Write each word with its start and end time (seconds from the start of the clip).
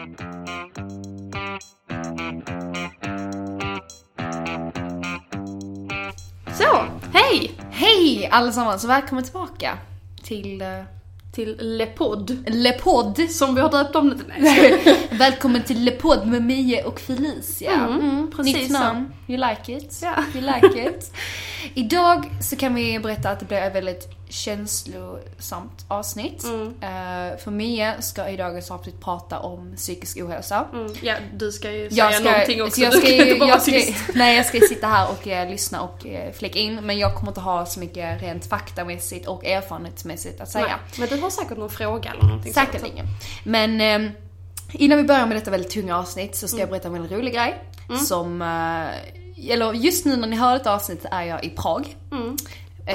Så, 0.00 0.06
hej! 7.12 7.52
Hej 7.70 8.28
allesammans 8.32 8.84
och 8.84 8.90
välkommen 8.90 9.24
tillbaka 9.24 9.78
till 10.22 10.62
uh, 10.62 10.68
Till 11.32 11.56
Le 11.60 11.86
Podd, 11.86 12.44
Le 12.46 12.72
Podd. 12.72 13.30
som 13.30 13.54
vi 13.54 13.60
har 13.60 13.70
döpt 13.70 13.96
om 13.96 14.10
det 14.10 14.16
till. 14.18 14.32
Nej, 14.38 15.08
välkommen 15.10 15.62
till 15.62 15.84
Le 15.84 15.90
Podd 15.90 16.26
med 16.26 16.42
Mie 16.42 16.84
och 16.84 17.00
Felicia. 17.00 17.72
Mm, 17.72 18.30
precis 18.36 18.54
Nytt 18.54 18.70
namn. 18.70 19.12
You 19.28 19.48
like 19.48 19.72
it? 19.72 20.00
Ja. 20.02 20.14
You 20.34 20.54
like 20.54 20.88
it? 20.88 21.12
Idag 21.74 22.30
så 22.40 22.56
kan 22.56 22.74
vi 22.74 22.98
berätta 22.98 23.30
att 23.30 23.40
det 23.40 23.46
blir 23.46 23.58
ett 23.58 23.74
väldigt 23.74 24.08
känslosamt 24.28 25.84
avsnitt. 25.88 26.44
Mm. 26.44 26.66
Eh, 26.80 27.38
för 27.38 27.50
Mia 27.50 28.02
ska 28.02 28.28
i 28.28 28.36
dagens 28.36 28.70
avsnitt 28.70 29.00
prata 29.00 29.38
om 29.38 29.72
psykisk 29.76 30.16
ohälsa. 30.18 30.66
Mm, 30.72 30.92
ja, 31.02 31.14
du 31.34 31.52
ska 31.52 31.72
ju 31.72 31.90
säga 31.90 32.04
Jag 32.04 32.14
ska, 32.14 32.30
någonting 32.30 32.62
också. 32.62 32.74
så 32.74 32.80
jag 32.82 32.92
du 32.92 32.98
ska, 32.98 33.06
kan 33.06 33.16
inte 33.26 33.34
bara 33.40 33.48
jag 33.48 33.62
ska, 33.62 33.72
tyst. 33.72 33.94
nej, 34.14 34.36
jag 34.36 34.46
ska 34.46 34.60
sitta 34.68 34.86
här 34.86 35.08
och 35.10 35.28
eh, 35.28 35.50
lyssna 35.50 35.80
och 35.80 36.06
eh, 36.06 36.32
flika 36.32 36.58
in. 36.58 36.74
Men 36.86 36.98
jag 36.98 37.14
kommer 37.14 37.28
inte 37.30 37.40
ha 37.40 37.66
så 37.66 37.80
mycket 37.80 38.22
rent 38.22 38.46
faktamässigt 38.46 39.26
och 39.28 39.44
erfarenhetsmässigt 39.46 40.40
att 40.40 40.48
säga. 40.50 40.66
Nej, 40.66 40.76
men 40.98 41.08
du 41.08 41.16
har 41.22 41.30
säkert 41.30 41.58
någon 41.58 41.70
fråga 41.70 42.10
eller 42.10 42.22
någonting. 42.22 42.54
Säkerligen. 42.54 43.06
Men 43.44 43.80
eh, 43.80 44.10
innan 44.72 44.98
vi 44.98 45.04
börjar 45.04 45.26
med 45.26 45.36
detta 45.36 45.50
väldigt 45.50 45.72
tunga 45.72 45.98
avsnitt 45.98 46.36
så 46.36 46.48
ska 46.48 46.56
Mm. 46.56 46.60
jag 46.60 46.68
berätta 46.70 46.88
en 46.88 46.92
väldigt 46.94 47.12
rolig 47.12 47.34
grej. 47.34 47.64
Som, 48.06 48.42
eh, 48.42 49.19
eller 49.48 49.72
just 49.72 50.06
nu 50.06 50.16
när 50.16 50.28
ni 50.28 50.36
hör 50.36 50.52
detta 50.52 50.74
avsnitt 50.74 51.06
är 51.10 51.22
jag 51.22 51.44
i 51.44 51.50
Prag. 51.50 51.96
Mm. 52.12 52.36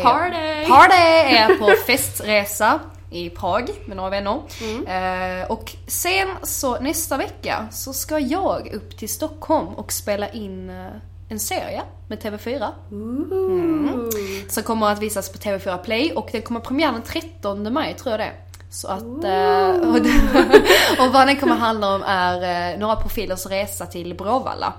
Party! 0.03 0.67
Party! 0.67 0.95
Är 0.95 1.49
jag 1.49 1.59
på 1.59 1.65
festresa 1.87 2.79
i 3.09 3.29
Prag 3.29 3.69
med 3.85 3.97
några 3.97 4.09
vänner. 4.09 4.41
Mm. 4.61 5.41
Eh, 5.41 5.51
och 5.51 5.75
sen 5.87 6.27
så 6.43 6.79
nästa 6.79 7.17
vecka 7.17 7.67
så 7.71 7.93
ska 7.93 8.19
jag 8.19 8.73
upp 8.73 8.97
till 8.97 9.09
Stockholm 9.09 9.67
och 9.67 9.91
spela 9.91 10.29
in 10.29 10.69
eh, 10.69 10.85
en 11.29 11.39
serie 11.39 11.81
med 12.07 12.19
TV4. 12.19 12.69
Mm. 12.91 14.11
Som 14.49 14.63
kommer 14.63 14.91
att 14.91 15.01
visas 15.01 15.31
på 15.31 15.37
TV4 15.37 15.77
Play 15.77 16.11
och 16.11 16.29
den 16.31 16.41
kommer 16.41 16.59
premiär 16.59 16.91
den 16.91 17.01
13 17.01 17.73
maj 17.73 17.93
tror 17.93 18.11
jag 18.11 18.19
det. 18.19 18.31
Så 18.69 18.87
att, 18.87 19.23
eh, 19.23 19.69
och, 19.89 21.05
och 21.05 21.13
vad 21.13 21.27
den 21.27 21.35
kommer 21.35 21.55
handla 21.55 21.95
om 21.95 22.03
är 22.03 22.71
eh, 22.73 22.79
några 22.79 22.95
profilers 22.95 23.45
resa 23.45 23.85
till 23.85 24.15
Bråvalla. 24.15 24.73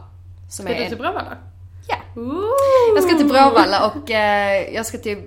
Som 0.51 0.65
Ska 0.65 0.75
är 0.75 0.83
du 0.83 0.89
till 0.89 0.99
Bråvalla? 0.99 1.37
Ja. 1.89 1.97
Ooh. 2.17 2.45
Jag 2.95 3.05
ska 3.05 3.17
till 3.17 3.27
Bråvalla 3.29 3.87
och 3.93 4.11
eh, 4.11 4.75
jag 4.75 4.87
ska 4.87 4.99
till 4.99 5.23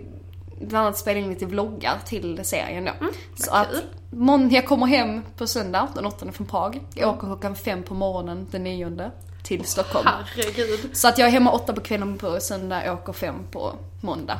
bland 0.62 0.86
annat 0.86 0.98
spela 0.98 1.20
in 1.20 1.30
lite 1.30 1.46
vloggar 1.46 1.98
till 2.06 2.40
serien 2.44 2.86
då. 2.86 2.92
så 3.38 3.52
vad 3.52 3.62
att 3.62 3.68
mån- 4.12 4.50
jag 4.50 4.68
kommer 4.68 4.86
hem 4.88 5.24
på 5.38 5.48
söndag, 5.48 5.88
den 5.96 6.06
8 6.06 6.32
från 6.32 6.48
Prag. 6.48 6.82
Jag 6.96 7.10
åker 7.10 7.28
klockan 7.28 7.56
fem 7.56 7.84
på 7.84 7.94
morgonen 7.94 8.48
den 8.52 8.64
9 8.64 9.12
till 9.44 9.66
Stockholm. 9.66 10.08
Herregud. 10.08 10.90
Så 10.98 11.08
att 11.08 11.18
jag 11.18 11.28
är 11.28 11.32
hemma 11.32 11.52
åtta 11.52 11.74
på 11.74 11.82
kvällen 11.82 12.18
på 12.18 12.40
söndag, 12.40 12.94
åker 12.94 13.14
fem 13.14 13.36
på 13.52 13.74
måndag. 14.02 14.40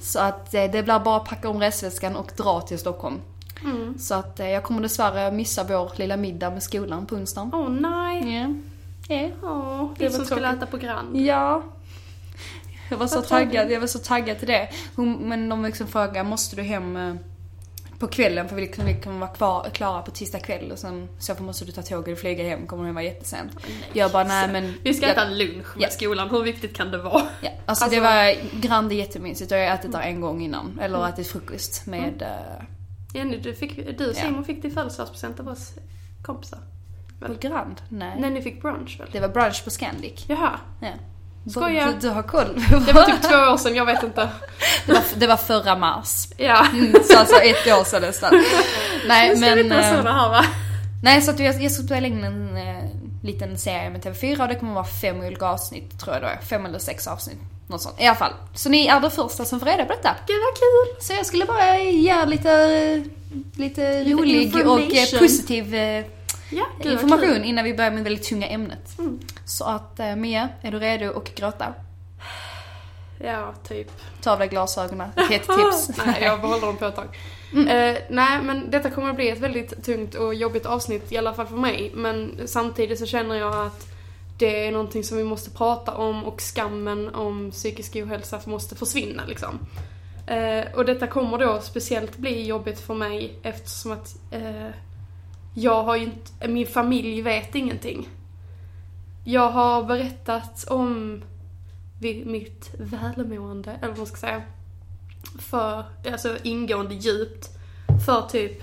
Så 0.00 0.18
att 0.20 0.54
eh, 0.54 0.64
det 0.64 0.82
blir 0.82 0.98
bara 0.98 1.16
att 1.16 1.28
packa 1.28 1.48
om 1.48 1.60
resväskan 1.60 2.16
och 2.16 2.30
dra 2.36 2.60
till 2.60 2.78
Stockholm. 2.78 3.20
Så 3.98 4.14
att 4.14 4.40
eh, 4.40 4.48
jag 4.50 4.62
kommer 4.62 4.80
dessvärre 4.80 5.30
missa 5.32 5.64
vår 5.64 5.92
lilla 5.96 6.16
middag 6.16 6.50
med 6.50 6.62
skolan 6.62 7.06
på 7.06 7.14
onsdagen. 7.14 7.50
Åh 7.54 7.68
nej. 7.70 8.36
Ja. 8.38 8.54
Ja. 9.08 9.94
Vi 9.98 10.10
som 10.10 10.24
skulle 10.24 10.50
äta 10.50 10.66
på 10.66 10.76
Grand. 10.76 11.16
Ja. 11.16 11.62
Jag 12.90 12.98
var 12.98 13.06
så 13.06 13.22
taggad, 13.22 13.70
jag 13.70 13.80
var 13.80 13.86
så 13.86 13.98
taggad 13.98 14.38
till 14.38 14.48
det. 14.48 14.68
Hon, 14.96 15.12
men 15.28 15.48
de 15.48 15.64
liksom 15.64 15.86
frågade, 15.86 16.22
måste 16.28 16.56
du 16.56 16.62
hem 16.62 16.96
eh, 16.96 17.14
på 17.98 18.08
kvällen 18.08 18.48
för 18.48 18.56
vi 18.56 18.66
kan, 18.66 18.86
vi 18.86 18.94
kan 18.94 19.20
vara 19.20 19.30
kvar, 19.30 19.70
klara 19.72 20.02
på 20.02 20.10
tisdag 20.10 20.38
kväll 20.38 20.72
och 20.72 20.78
sen 20.78 21.08
så 21.18 21.34
för 21.34 21.42
måste 21.42 21.64
du 21.64 21.72
ta 21.72 21.82
tåget 21.82 22.12
och 22.12 22.18
flyga 22.18 22.44
hem, 22.44 22.66
kommer 22.66 22.86
det 22.86 22.92
vara 22.92 23.04
jättesent. 23.04 23.52
Jag 23.92 24.10
bara, 24.12 24.24
nej 24.24 24.48
men... 24.52 24.74
Vi 24.82 24.94
ska 24.94 25.06
jag, 25.06 25.12
äta 25.12 25.24
lunch 25.28 25.76
med 25.76 25.84
Ja. 25.84 25.90
skolan, 25.90 26.30
hur 26.30 26.42
viktigt 26.42 26.76
kan 26.76 26.90
det 26.90 26.98
vara? 26.98 27.22
Ja, 27.40 27.50
alltså, 27.66 27.84
Alltså- 27.84 28.00
det 28.00 28.06
var 28.06 28.34
Grand 28.60 28.92
är 28.92 28.96
jättemysigt 28.96 29.52
och 29.52 29.58
jag 29.58 29.68
har 29.68 29.74
ätit 29.74 29.92
där 29.92 30.00
en 30.00 30.20
gång 30.20 30.42
innan. 30.42 30.78
Eller 30.82 31.08
ätit 31.08 31.28
frukost 31.28 31.86
med... 31.86 32.22
eh, 32.22 32.64
Jenny, 33.14 33.36
du, 33.38 33.54
fick, 33.54 33.98
du 33.98 34.14
Simon 34.14 34.44
fick 34.44 34.62
din 34.62 34.70
födelsedagspresent 34.70 35.40
av 35.40 35.48
oss 35.48 35.72
kompisar. 36.22 36.58
På 37.20 37.34
Grand? 37.40 37.80
Nej. 37.88 38.16
Nej, 38.18 38.30
ni 38.30 38.42
fick 38.42 38.62
brunch 38.62 39.00
väl? 39.00 39.08
Det 39.12 39.20
var 39.20 39.28
brunch 39.28 39.64
på 39.64 39.70
Scandic. 39.70 40.24
Jaha. 40.28 40.58
Ja. 40.80 40.88
Skoja. 41.50 41.86
Du, 41.86 42.08
du 42.08 42.08
har 42.08 42.22
koll. 42.22 42.64
Det 42.86 42.92
var 42.92 43.04
typ 43.04 43.22
två 43.22 43.36
år 43.36 43.56
sedan, 43.56 43.74
jag 43.74 43.86
vet 43.86 44.02
inte. 44.02 44.28
det, 44.86 44.92
var, 44.92 45.02
det 45.16 45.26
var 45.26 45.36
förra 45.36 45.76
mars. 45.76 46.28
Ja. 46.36 46.66
Mm, 46.72 46.94
så 47.04 47.18
alltså 47.18 47.36
ett 47.36 47.66
år 47.66 47.84
sedan 47.84 48.02
nästan. 48.02 48.44
Nej 49.08 49.28
Nu 49.28 49.36
ska 49.36 49.54
vi 49.54 49.64
men... 49.64 49.80
inte 49.80 50.02
vara 50.02 50.12
eh, 50.12 50.16
här 50.16 50.28
va? 50.28 50.44
Nej 51.02 51.22
så 51.22 51.30
att 51.30 51.38
jag, 51.38 51.62
jag 51.62 51.72
ska 51.72 51.84
spela 51.84 52.06
in 52.06 52.24
en 52.24 52.56
eh, 52.56 52.84
liten 53.22 53.58
serie 53.58 53.90
med 53.90 54.04
TV4 54.04 54.42
och 54.42 54.48
det 54.48 54.54
kommer 54.54 54.74
vara 54.74 54.84
fem 54.84 55.20
olika 55.20 55.46
avsnitt 55.46 56.00
tror 56.00 56.14
jag 56.14 56.22
då. 56.22 56.28
Fem 56.46 56.66
eller 56.66 56.78
sex 56.78 57.06
avsnitt. 57.06 57.38
Något 57.66 57.82
sånt. 57.82 58.00
I 58.00 58.06
alla 58.06 58.16
fall. 58.16 58.32
Så 58.54 58.68
ni 58.68 58.86
är 58.86 59.00
de 59.00 59.10
första 59.10 59.44
som 59.44 59.60
får 59.60 59.66
reda 59.66 59.84
på 59.84 59.92
detta. 59.92 60.16
Gud 60.26 60.36
vad 60.36 60.54
kul! 60.54 61.02
Så 61.02 61.12
jag 61.12 61.26
skulle 61.26 61.44
bara 61.44 61.78
ge 61.78 62.26
lite, 62.26 63.04
lite 63.56 64.04
rolig 64.04 64.66
och 64.66 64.80
eh, 64.80 65.18
positiv 65.20 65.74
eh, 65.74 66.04
Ja, 66.50 66.66
gud 66.82 66.92
information 66.92 67.44
innan 67.44 67.64
vi 67.64 67.74
börjar 67.74 67.90
med 67.90 68.00
det 68.00 68.04
väldigt 68.04 68.28
tunga 68.28 68.46
ämnet. 68.46 68.96
Så 69.44 69.64
att 69.64 70.00
eh, 70.00 70.16
Mia, 70.16 70.48
är 70.62 70.70
du 70.70 70.78
redo 70.78 71.18
att 71.18 71.34
gråta? 71.34 71.74
Ja, 73.20 73.54
typ. 73.68 73.90
Ta 74.22 74.32
av 74.32 74.38
dig 74.38 74.48
glasögonen. 74.48 75.10
Ett 75.16 75.30
jättetips. 75.30 75.90
nej, 76.06 76.22
jag 76.22 76.40
behåller 76.40 76.66
dem 76.66 76.76
på 76.76 76.84
ett 76.84 76.96
tag. 76.96 77.18
Eh, 77.52 77.96
nej, 78.08 78.42
men 78.42 78.70
detta 78.70 78.90
kommer 78.90 79.10
att 79.10 79.16
bli 79.16 79.30
ett 79.30 79.38
väldigt 79.38 79.84
tungt 79.84 80.14
och 80.14 80.34
jobbigt 80.34 80.66
avsnitt, 80.66 81.12
i 81.12 81.16
alla 81.16 81.34
fall 81.34 81.46
för 81.46 81.56
mig. 81.56 81.92
Men 81.94 82.40
samtidigt 82.46 82.98
så 82.98 83.06
känner 83.06 83.34
jag 83.34 83.66
att 83.66 83.86
det 84.38 84.66
är 84.66 84.72
någonting 84.72 85.04
som 85.04 85.16
vi 85.16 85.24
måste 85.24 85.50
prata 85.50 85.94
om 85.94 86.24
och 86.24 86.40
skammen 86.40 87.14
om 87.14 87.50
psykisk 87.50 87.96
ohälsa 87.96 88.40
måste 88.44 88.76
försvinna 88.76 89.22
liksom. 89.26 89.58
Eh, 90.26 90.74
och 90.74 90.84
detta 90.84 91.06
kommer 91.06 91.38
då 91.38 91.60
speciellt 91.60 92.16
bli 92.16 92.46
jobbigt 92.46 92.80
för 92.80 92.94
mig 92.94 93.38
eftersom 93.42 93.92
att 93.92 94.16
eh, 94.30 94.68
jag 95.62 95.84
har 95.84 95.96
ju 95.96 96.02
inte, 96.04 96.48
min 96.48 96.66
familj 96.66 97.22
vet 97.22 97.54
ingenting. 97.54 98.08
Jag 99.24 99.50
har 99.50 99.82
berättat 99.84 100.64
om 100.68 101.22
mitt 102.24 102.70
välmående, 102.78 103.70
eller 103.70 103.88
vad 103.88 103.98
man 103.98 104.06
ska 104.06 104.16
säga, 104.16 104.42
för, 105.38 105.84
alltså 106.12 106.36
ingående 106.42 106.94
djupt, 106.94 107.48
för 108.06 108.28
typ 108.28 108.62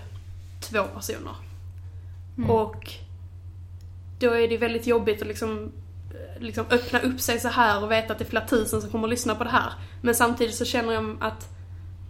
två 0.59 0.83
personer. 0.83 1.35
Och 2.49 2.91
då 4.19 4.31
är 4.31 4.47
det 4.47 4.57
väldigt 4.57 4.87
jobbigt 4.87 5.21
att 5.21 5.27
liksom, 5.27 5.71
liksom 6.39 6.65
öppna 6.69 6.99
upp 6.99 7.21
sig 7.21 7.39
så 7.39 7.47
här 7.47 7.83
och 7.83 7.91
veta 7.91 8.13
att 8.13 8.19
det 8.19 8.25
är 8.25 8.29
flera 8.29 8.47
tusen 8.47 8.81
som 8.81 8.89
kommer 8.89 9.07
att 9.07 9.11
lyssna 9.11 9.35
på 9.35 9.43
det 9.43 9.49
här. 9.49 9.73
Men 10.01 10.15
samtidigt 10.15 10.55
så 10.55 10.65
känner 10.65 10.93
jag 10.93 11.17
att 11.19 11.49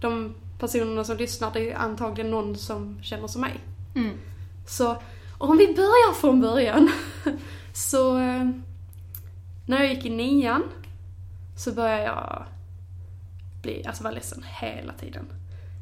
de 0.02 0.36
personerna 0.60 1.04
som 1.04 1.18
lyssnar, 1.18 1.54
det 1.54 1.72
är 1.72 1.76
antagligen 1.76 2.32
någon 2.32 2.56
som 2.56 3.04
känner 3.04 3.28
som 3.28 3.42
mig. 3.42 3.60
Mm. 3.96 4.18
Så 4.66 5.02
om 5.38 5.58
vi 5.58 5.68
börjar 5.68 6.14
från 6.14 6.42
början. 6.42 6.92
Så 7.74 8.18
eh, 8.18 8.50
när 9.66 9.78
jag 9.78 9.94
gick 9.94 10.06
i 10.06 10.10
nian 10.10 10.64
så 11.58 11.72
började 11.72 12.04
jag 12.04 12.46
bli, 13.62 13.86
alltså 13.86 14.04
vara 14.04 14.14
ledsen 14.14 14.44
hela 14.48 14.94
tiden. 14.94 15.26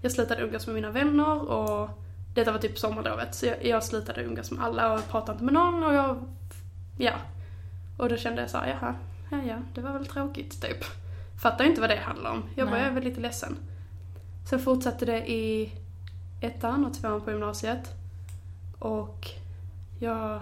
Jag 0.01 0.11
slutade 0.11 0.41
umgås 0.41 0.67
med 0.67 0.75
mina 0.75 0.91
vänner 0.91 1.49
och 1.51 1.89
detta 2.35 2.51
var 2.51 2.59
typ 2.59 2.79
sommarlovet 2.79 3.35
så 3.35 3.45
jag, 3.45 3.65
jag 3.65 3.83
slutade 3.83 4.23
umgås 4.23 4.51
med 4.51 4.65
alla 4.65 4.93
och 4.93 5.07
pratade 5.09 5.31
inte 5.31 5.43
med 5.43 5.53
någon 5.53 5.83
och 5.83 5.93
jag, 5.93 6.25
ja. 6.97 7.13
Och 7.97 8.09
då 8.09 8.17
kände 8.17 8.41
jag 8.41 8.49
så 8.49 8.57
här, 8.57 8.67
jaha, 8.67 8.95
ja 9.31 9.37
ja, 9.47 9.61
det 9.73 9.81
var 9.81 9.93
väl 9.93 10.05
tråkigt 10.05 10.61
typ. 10.61 10.83
Fattar 11.41 11.65
inte 11.65 11.81
vad 11.81 11.89
det 11.89 11.95
handlar 11.95 12.31
om. 12.31 12.43
Jag 12.55 12.67
bara, 12.67 12.79
jag 12.79 12.87
är 12.87 12.91
väl 12.91 13.03
lite 13.03 13.21
ledsen. 13.21 13.57
Sen 14.49 14.59
fortsatte 14.59 15.05
det 15.05 15.31
i 15.31 15.71
ettan 16.41 16.85
och 16.85 16.93
tvåan 16.93 17.21
på 17.21 17.31
gymnasiet. 17.31 18.02
Och 18.83 19.29
jag... 19.99 20.41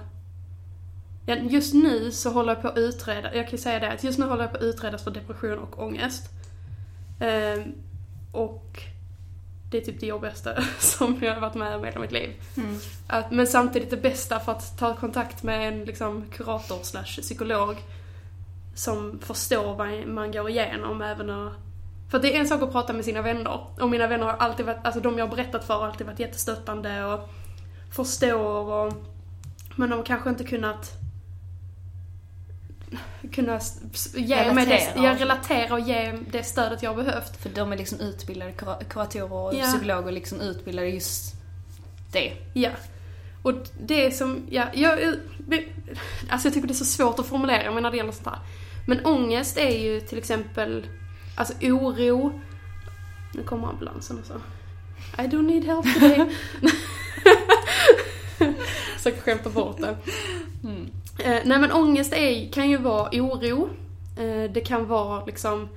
Ja, 1.25 1.35
just 1.35 1.73
nu 1.73 2.11
så 2.11 2.31
håller 2.31 2.53
jag 2.53 2.61
på 2.61 2.67
att 2.67 2.77
utreda, 2.77 3.35
jag 3.35 3.49
kan 3.49 3.59
säga 3.59 3.79
det 3.79 3.91
att 3.91 4.03
just 4.03 4.19
nu 4.19 4.25
håller 4.25 4.43
jag 4.43 4.51
på 4.51 4.57
att 4.57 4.63
utredas 4.63 5.03
för 5.03 5.11
depression 5.11 5.59
och 5.59 5.83
ångest. 5.83 6.29
Ehm, 7.19 7.73
och 8.31 8.83
det 9.69 9.77
är 9.77 9.81
typ 9.81 9.99
det 9.99 10.05
jobbigaste 10.05 10.63
som 10.79 11.19
jag 11.21 11.33
har 11.33 11.41
varit 11.41 11.55
med 11.55 11.75
om 11.75 11.83
i 11.83 11.87
hela 11.87 11.99
mitt 11.99 12.11
liv. 12.11 12.33
Mm. 12.57 12.77
Att, 13.07 13.31
men 13.31 13.47
samtidigt 13.47 13.89
det 13.89 13.97
bästa 13.97 14.39
för 14.39 14.51
att 14.51 14.77
ta 14.77 14.95
kontakt 14.95 15.43
med 15.43 15.67
en 15.67 15.85
liksom, 15.85 16.25
kurator 16.31 16.83
slash 16.83 17.21
psykolog 17.21 17.75
som 18.75 19.19
förstår 19.19 19.75
vad 19.75 20.07
man 20.07 20.31
går 20.31 20.49
igenom 20.49 21.01
även 21.01 21.29
och 21.29 21.51
för 22.11 22.19
det 22.19 22.35
är 22.35 22.39
en 22.39 22.47
sak 22.47 22.61
att 22.61 22.71
prata 22.71 22.93
med 22.93 23.05
sina 23.05 23.21
vänner. 23.21 23.59
Och 23.79 23.89
mina 23.89 24.07
vänner 24.07 24.25
har 24.25 24.33
alltid 24.33 24.65
varit, 24.65 24.77
alltså 24.83 25.01
de 25.01 25.17
jag 25.17 25.27
har 25.27 25.35
berättat 25.35 25.63
för 25.63 25.73
har 25.73 25.87
alltid 25.87 26.07
varit 26.07 26.19
jättestöttande 26.19 27.05
och 27.05 27.29
förstår 27.91 28.69
och 28.73 28.93
men 29.75 29.89
de 29.89 29.95
har 29.95 30.05
kanske 30.05 30.29
inte 30.29 30.43
kunnat 30.43 30.91
kunna 33.31 33.59
ge 34.15 34.53
mig 34.53 34.65
det, 34.65 34.71
Relatera. 34.75 35.03
jag 35.03 35.21
relatera 35.21 35.73
och 35.73 35.79
ge 35.79 36.11
det 36.31 36.43
stödet 36.43 36.83
jag 36.83 36.95
behövt. 36.95 37.37
För 37.37 37.49
de 37.49 37.71
är 37.71 37.77
liksom 37.77 37.99
utbildade 37.99 38.51
kura- 38.51 38.83
kuratorer 38.89 39.33
och 39.33 39.55
Ja. 39.55 39.63
psykologer 39.63 40.11
liksom 40.11 40.41
utbildade 40.41 40.87
just 40.87 41.35
det. 42.11 42.33
Ja. 42.53 42.69
Och 43.43 43.53
det 43.83 44.11
som, 44.11 44.43
ja, 44.49 44.65
jag, 44.73 44.99
alltså 46.29 46.47
jag 46.47 46.53
tycker 46.53 46.67
det 46.67 46.71
är 46.73 46.75
så 46.75 46.85
svårt 46.85 47.19
att 47.19 47.27
formulera 47.27 47.71
mig 47.71 47.83
när 47.83 47.91
det 47.91 47.97
gäller 47.97 48.11
sånt 48.11 48.27
här. 48.27 48.39
Men 48.87 49.05
ångest 49.05 49.57
är 49.57 49.77
ju 49.83 49.99
till 50.01 50.17
exempel, 50.17 50.87
alltså 51.35 51.53
oro. 51.61 52.41
Nu 53.33 53.43
kommer 53.43 53.67
ambulansen 53.67 54.19
och 54.19 54.25
så. 54.25 54.33
I 55.21 55.25
don't 55.27 55.41
need 55.47 55.63
help 55.65 55.93
today. 55.93 56.35
Försöker 59.01 59.21
skämta 59.21 59.49
bort 59.49 59.77
det. 59.77 59.97
Mm. 60.63 60.89
Eh, 61.19 61.41
nej 61.45 61.59
men 61.59 61.71
ångest 61.71 62.13
är, 62.13 62.51
kan 62.51 62.69
ju 62.69 62.77
vara 62.77 63.09
oro. 63.11 63.69
Eh, 64.17 64.51
det 64.51 64.61
kan 64.61 64.87
vara 64.87 65.25
liksom 65.25 65.69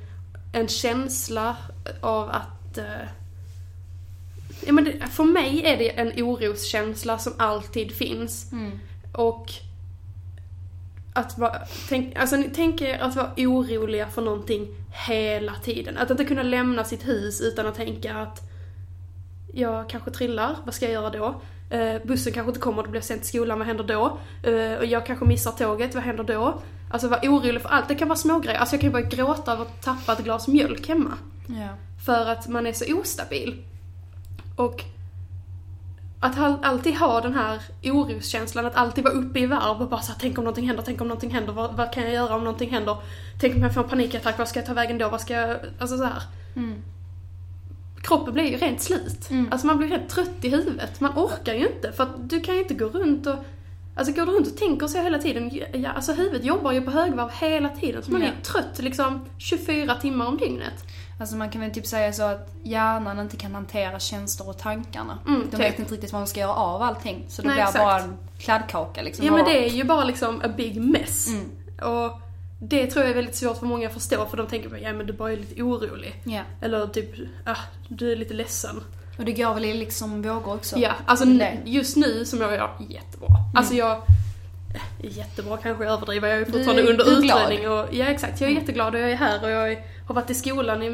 en 0.52 0.68
känsla 0.68 1.56
av 2.00 2.30
att 2.30 2.78
eh, 2.78 3.08
ja, 4.66 4.72
men 4.72 4.84
det, 4.84 5.06
för 5.10 5.24
mig 5.24 5.62
är 5.64 5.76
det 5.76 5.90
en 5.90 6.12
oroskänsla 6.22 7.18
som 7.18 7.32
alltid 7.36 7.92
finns. 7.92 8.52
Mm. 8.52 8.78
Och 9.12 9.52
att 11.14 11.38
vara, 11.38 11.58
tänk, 11.88 12.16
alltså 12.16 12.42
tänk 12.54 12.80
er 12.80 12.98
att 12.98 13.16
vara 13.16 13.30
oroliga 13.36 14.08
för 14.08 14.22
någonting 14.22 14.68
hela 15.08 15.54
tiden. 15.54 15.98
Att 15.98 16.10
inte 16.10 16.24
kunna 16.24 16.42
lämna 16.42 16.84
sitt 16.84 17.08
hus 17.08 17.40
utan 17.40 17.66
att 17.66 17.74
tänka 17.74 18.14
att 18.14 18.40
jag 19.52 19.88
kanske 19.88 20.10
trillar, 20.10 20.56
vad 20.64 20.74
ska 20.74 20.84
jag 20.84 20.92
göra 20.92 21.10
då? 21.10 21.40
Eh, 21.70 21.96
bussen 22.04 22.32
kanske 22.32 22.50
inte 22.50 22.60
kommer, 22.60 22.82
det 22.82 22.88
blir 22.88 23.00
sent 23.00 23.22
till 23.22 23.28
skolan, 23.28 23.58
vad 23.58 23.66
händer 23.66 23.84
då? 23.84 24.18
Eh, 24.50 24.78
och 24.78 24.86
jag 24.86 25.06
kanske 25.06 25.24
missar 25.24 25.50
tåget, 25.50 25.94
vad 25.94 26.04
händer 26.04 26.24
då? 26.24 26.62
Alltså 26.90 27.08
vara 27.08 27.20
orolig 27.22 27.62
för 27.62 27.68
allt, 27.68 27.88
det 27.88 27.94
kan 27.94 28.08
vara 28.08 28.18
smågrejer. 28.18 28.58
Alltså 28.58 28.74
jag 28.74 28.80
kan 28.80 28.88
ju 28.88 28.92
börja 28.92 29.08
gråta 29.08 29.52
över 29.52 29.62
att 29.62 29.82
tappa 29.82 30.12
ett 30.12 30.24
glas 30.24 30.48
mjölk 30.48 30.88
hemma. 30.88 31.12
Ja. 31.46 31.68
För 32.06 32.26
att 32.26 32.48
man 32.48 32.66
är 32.66 32.72
så 32.72 32.94
ostabil. 33.00 33.64
Och 34.56 34.84
att 36.20 36.64
alltid 36.64 36.94
ha 36.94 37.20
den 37.20 37.34
här 37.34 37.62
oroskänslan, 37.82 38.66
att 38.66 38.76
alltid 38.76 39.04
vara 39.04 39.14
uppe 39.14 39.40
i 39.40 39.46
varv 39.46 39.82
och 39.82 39.88
bara 39.88 40.00
såhär, 40.00 40.18
tänk 40.20 40.38
om 40.38 40.44
någonting 40.44 40.66
händer, 40.66 40.82
tänk 40.86 41.00
om 41.00 41.08
någonting 41.08 41.30
händer, 41.30 41.52
vad, 41.52 41.76
vad, 41.76 41.92
kan 41.92 42.02
jag 42.02 42.12
göra 42.12 42.34
om 42.34 42.44
någonting 42.44 42.70
händer? 42.70 42.96
Tänk 43.40 43.54
om 43.54 43.62
jag 43.62 43.74
får 43.74 43.82
en 43.82 43.88
panikattack, 43.88 44.38
vad 44.38 44.48
ska 44.48 44.58
jag 44.58 44.66
ta 44.66 44.74
vägen 44.74 44.98
då, 44.98 45.08
vad 45.08 45.20
ska 45.20 45.34
jag, 45.34 45.56
alltså 45.78 45.96
så 45.96 46.04
här. 46.04 46.22
Mm. 46.56 46.82
Kroppen 48.04 48.34
blir 48.34 48.44
ju 48.44 48.56
rent 48.56 48.82
slut. 48.82 49.30
Mm. 49.30 49.48
Alltså 49.52 49.66
man 49.66 49.78
blir 49.78 49.88
rätt 49.88 50.08
trött 50.08 50.44
i 50.44 50.48
huvudet. 50.48 51.00
Man 51.00 51.12
orkar 51.16 51.54
ju 51.54 51.66
inte, 51.66 51.92
för 51.92 52.02
att 52.02 52.30
du 52.30 52.40
kan 52.40 52.54
ju 52.54 52.62
inte 52.62 52.74
gå 52.74 52.86
runt 52.86 53.26
och 53.26 53.36
Alltså 53.96 54.14
går 54.14 54.26
du 54.26 54.32
runt 54.32 54.46
och 54.46 54.56
tänker 54.56 54.86
så 54.86 55.02
hela 55.02 55.18
tiden, 55.18 55.60
ja, 55.72 55.90
alltså 55.90 56.12
huvudet 56.12 56.44
jobbar 56.44 56.72
ju 56.72 56.80
på 56.80 56.90
högvarv 56.90 57.30
hela 57.30 57.68
tiden. 57.68 58.02
Så 58.02 58.12
man 58.12 58.22
är 58.22 58.32
trött 58.42 58.78
liksom 58.78 59.24
24 59.38 59.94
timmar 59.94 60.26
om 60.26 60.36
dygnet. 60.36 60.84
Alltså 61.20 61.36
man 61.36 61.50
kan 61.50 61.60
väl 61.60 61.70
typ 61.70 61.86
säga 61.86 62.12
så 62.12 62.22
att 62.22 62.54
hjärnan 62.62 63.18
inte 63.18 63.36
kan 63.36 63.54
hantera 63.54 63.98
känslor 63.98 64.48
och 64.48 64.58
tankarna. 64.58 65.18
Mm, 65.26 65.48
de 65.50 65.56
vet 65.56 65.78
inte 65.78 65.94
riktigt 65.94 66.12
vad 66.12 66.22
de 66.22 66.26
ska 66.26 66.40
göra 66.40 66.54
av 66.54 66.82
allting. 66.82 67.24
Så 67.28 67.42
det 67.42 67.48
Nej, 67.48 67.54
blir 67.54 67.64
exakt. 67.64 67.84
bara 67.84 68.00
en 68.00 68.16
kladdkaka 68.38 69.02
liksom. 69.02 69.26
Ja 69.26 69.32
men 69.32 69.44
det 69.44 69.68
är 69.68 69.70
ju 69.70 69.84
bara 69.84 70.04
liksom 70.04 70.42
a 70.44 70.48
big 70.56 70.80
mess. 70.80 71.28
Mm. 71.28 71.50
Och 71.92 72.20
det 72.58 72.86
tror 72.86 73.04
jag 73.04 73.10
är 73.10 73.14
väldigt 73.14 73.34
svårt 73.34 73.58
för 73.58 73.66
många 73.66 73.86
att 73.86 73.94
förstå 73.94 74.26
för 74.26 74.36
de 74.36 74.46
tänker 74.46 74.68
på 74.68 74.78
ja 74.78 74.92
men 74.92 75.06
du 75.06 75.12
bara 75.12 75.32
är 75.32 75.36
lite 75.36 75.62
orolig. 75.62 76.22
Yeah. 76.26 76.46
Eller 76.60 76.86
typ, 76.86 77.10
ah, 77.44 77.56
du 77.88 78.12
är 78.12 78.16
lite 78.16 78.34
ledsen. 78.34 78.80
Och 79.18 79.24
det 79.24 79.32
går 79.32 79.54
väl 79.54 79.64
i 79.64 79.74
liksom 79.74 80.22
vågor 80.22 80.54
också? 80.54 80.78
Ja, 80.78 80.92
alltså 81.06 81.24
just 81.64 81.96
nu 81.96 82.24
som 82.24 82.40
jag 82.40 82.52
gör 82.52 82.70
jättebra. 82.88 83.28
Mm. 83.28 83.56
Alltså 83.56 83.74
jag 83.74 84.02
Jättebra 85.02 85.56
kanske 85.56 85.84
jag 85.84 85.92
överdriver, 85.92 86.28
jag 86.28 86.38
är 86.38 86.44
fortfarande 86.44 86.82
du, 86.82 86.90
under 86.90 87.18
utredning 87.18 87.68
och 87.68 87.88
ja 87.90 88.06
exakt, 88.06 88.40
jag 88.40 88.48
är 88.48 88.52
mm. 88.52 88.62
jätteglad 88.62 88.94
och 88.94 89.00
jag 89.00 89.10
är 89.10 89.16
här 89.16 89.44
och 89.44 89.50
jag 89.50 89.84
har 90.06 90.14
varit 90.14 90.30
i 90.30 90.34
skolan 90.34 90.82
i 90.82 90.86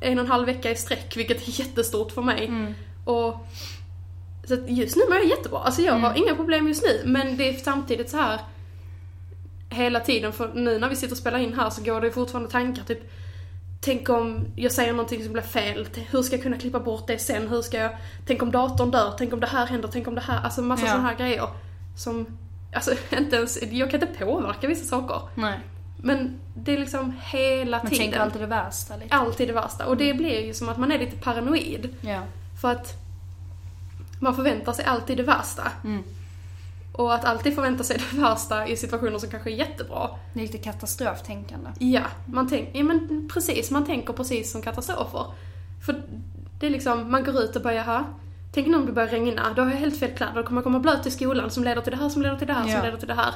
en 0.00 0.18
och 0.18 0.24
en 0.24 0.30
halv 0.30 0.46
vecka 0.46 0.70
i 0.70 0.76
sträck 0.76 1.16
vilket 1.16 1.48
är 1.48 1.60
jättestort 1.60 2.12
för 2.12 2.22
mig. 2.22 2.46
Mm. 2.46 2.74
Och 3.04 3.46
så 4.44 4.56
just 4.66 4.96
nu 4.96 5.02
mår 5.08 5.16
jag 5.16 5.26
jättebra, 5.26 5.58
alltså 5.58 5.82
jag 5.82 5.92
har 5.92 6.10
mm. 6.10 6.22
inga 6.22 6.34
problem 6.34 6.68
just 6.68 6.82
nu 6.82 7.02
men 7.04 7.36
det 7.36 7.48
är 7.48 7.52
samtidigt 7.52 8.10
så 8.10 8.16
här 8.16 8.40
hela 9.76 10.00
tiden 10.00 10.32
för 10.32 10.54
nu 10.54 10.78
när 10.78 10.88
vi 10.88 10.96
sitter 10.96 11.12
och 11.12 11.18
spelar 11.18 11.38
in 11.38 11.54
här 11.54 11.70
så 11.70 11.82
går 11.82 12.00
det 12.00 12.10
fortfarande 12.10 12.50
tankar 12.50 12.82
typ 12.82 13.10
Tänk 13.80 14.08
om 14.08 14.46
jag 14.56 14.72
säger 14.72 14.92
någonting 14.92 15.24
som 15.24 15.32
blir 15.32 15.42
fel, 15.42 15.88
hur 16.10 16.22
ska 16.22 16.36
jag 16.36 16.42
kunna 16.42 16.58
klippa 16.58 16.80
bort 16.80 17.06
det 17.06 17.18
sen? 17.18 17.48
Hur 17.48 17.62
ska 17.62 17.78
jag, 17.78 17.96
tänk 18.26 18.42
om 18.42 18.50
datorn 18.50 18.90
dör, 18.90 19.14
tänk 19.18 19.32
om 19.32 19.40
det 19.40 19.46
här 19.46 19.66
händer, 19.66 19.88
tänk 19.92 20.08
om 20.08 20.14
det 20.14 20.20
här, 20.20 20.44
alltså 20.44 20.62
massa 20.62 20.86
ja. 20.86 20.92
sådana 20.92 21.08
här 21.08 21.16
grejer. 21.16 21.48
Som, 21.96 22.26
alltså 22.74 22.90
inte 23.18 23.36
ens, 23.36 23.62
jag 23.62 23.90
kan 23.90 24.00
inte 24.00 24.24
påverka 24.24 24.66
vissa 24.66 24.84
saker. 24.84 25.20
Nej. 25.34 25.60
Men 25.96 26.40
det 26.54 26.72
är 26.72 26.78
liksom 26.78 27.12
hela 27.24 27.76
man 27.76 27.86
tiden. 27.86 28.04
Man 28.04 28.12
tänker 28.12 28.20
alltid 28.20 28.40
det 28.40 28.46
värsta 28.46 28.96
lite. 28.96 29.14
Alltid 29.14 29.48
det 29.48 29.54
värsta. 29.54 29.86
Och 29.86 29.96
det 29.96 30.14
blir 30.14 30.46
ju 30.46 30.54
som 30.54 30.68
att 30.68 30.78
man 30.78 30.92
är 30.92 30.98
lite 30.98 31.16
paranoid. 31.16 31.88
Ja. 32.00 32.22
För 32.60 32.70
att 32.70 32.94
man 34.20 34.36
förväntar 34.36 34.72
sig 34.72 34.84
alltid 34.84 35.16
det 35.16 35.22
värsta. 35.22 35.72
Mm. 35.84 36.02
Och 36.96 37.14
att 37.14 37.24
alltid 37.24 37.54
förvänta 37.54 37.84
sig 37.84 37.98
det 37.98 38.18
värsta 38.20 38.66
i 38.68 38.76
situationer 38.76 39.18
som 39.18 39.30
kanske 39.30 39.50
är 39.50 39.54
jättebra. 39.54 40.10
Det 40.34 40.40
är 40.40 40.42
lite 40.42 40.58
katastroftänkande. 40.58 41.70
Ja, 41.78 42.02
man 42.26 42.48
tänk, 42.48 42.68
ja 42.72 42.84
men 42.84 43.28
precis, 43.32 43.70
man 43.70 43.86
tänker 43.86 44.12
precis 44.12 44.52
som 44.52 44.62
katastrofer. 44.62 45.26
För 45.86 46.02
det 46.60 46.66
är 46.66 46.70
liksom, 46.70 47.10
man 47.10 47.24
går 47.24 47.42
ut 47.42 47.56
och 47.56 47.62
bara 47.62 47.74
jaha, 47.74 48.04
tänk 48.52 48.66
nu 48.66 48.76
om 48.76 48.86
det 48.86 48.92
börjar 48.92 49.08
regna, 49.08 49.52
då 49.56 49.62
har 49.62 49.70
jag 49.70 49.78
helt 49.78 49.98
fel 49.98 50.10
kläder, 50.10 50.34
då 50.34 50.42
kommer 50.42 50.58
jag 50.58 50.64
komma 50.64 50.78
blöt 50.78 51.02
till 51.02 51.12
skolan 51.12 51.50
som 51.50 51.64
leder 51.64 51.82
till 51.82 51.92
det 51.92 51.98
här, 51.98 52.08
som 52.08 52.22
leder 52.22 52.36
till 52.36 52.46
det 52.46 52.52
här, 52.52 52.68
ja. 52.68 52.72
som 52.74 52.82
leder 52.84 52.98
till 52.98 53.08
det 53.08 53.14
här. 53.14 53.34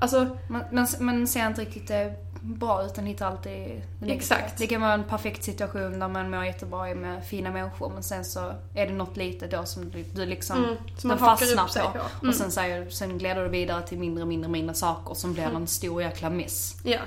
Alltså... 0.00 0.36
Man, 0.48 0.62
man, 0.72 0.86
man 1.00 1.26
ser 1.26 1.46
inte 1.46 1.60
riktigt 1.60 1.88
det 1.88 2.14
bra 2.42 2.86
utan 2.86 3.06
hittar 3.06 3.26
alltid 3.26 3.82
det 4.00 4.12
Exakt. 4.12 4.58
Det 4.58 4.66
kan 4.66 4.80
vara 4.80 4.92
en 4.92 5.04
perfekt 5.04 5.44
situation 5.44 5.98
där 5.98 6.08
man 6.08 6.30
mår 6.30 6.44
jättebra 6.44 6.94
med 6.94 7.24
fina 7.24 7.50
människor 7.50 7.90
men 7.94 8.02
sen 8.02 8.24
så 8.24 8.52
är 8.74 8.86
det 8.86 8.92
något 8.92 9.16
litet 9.16 9.50
då 9.50 9.64
som 9.64 9.90
du, 9.90 10.04
du 10.14 10.26
liksom 10.26 10.64
mm, 10.64 10.76
som 10.96 11.08
man 11.08 11.18
fastnar 11.18 11.66
på. 11.66 11.92
på. 11.92 11.98
Mm. 11.98 12.28
Och 12.28 12.34
sen, 12.34 12.50
säger, 12.50 12.90
sen 12.90 13.18
glider 13.18 13.42
du 13.42 13.48
vidare 13.48 13.82
till 13.82 13.98
mindre, 13.98 14.24
mindre, 14.24 14.50
mindre 14.50 14.74
saker 14.74 15.14
som 15.14 15.32
blir 15.32 15.44
mm. 15.44 15.56
en 15.56 15.66
stor 15.66 16.02
jäkla 16.02 16.30
miss. 16.30 16.76
Ja. 16.82 17.00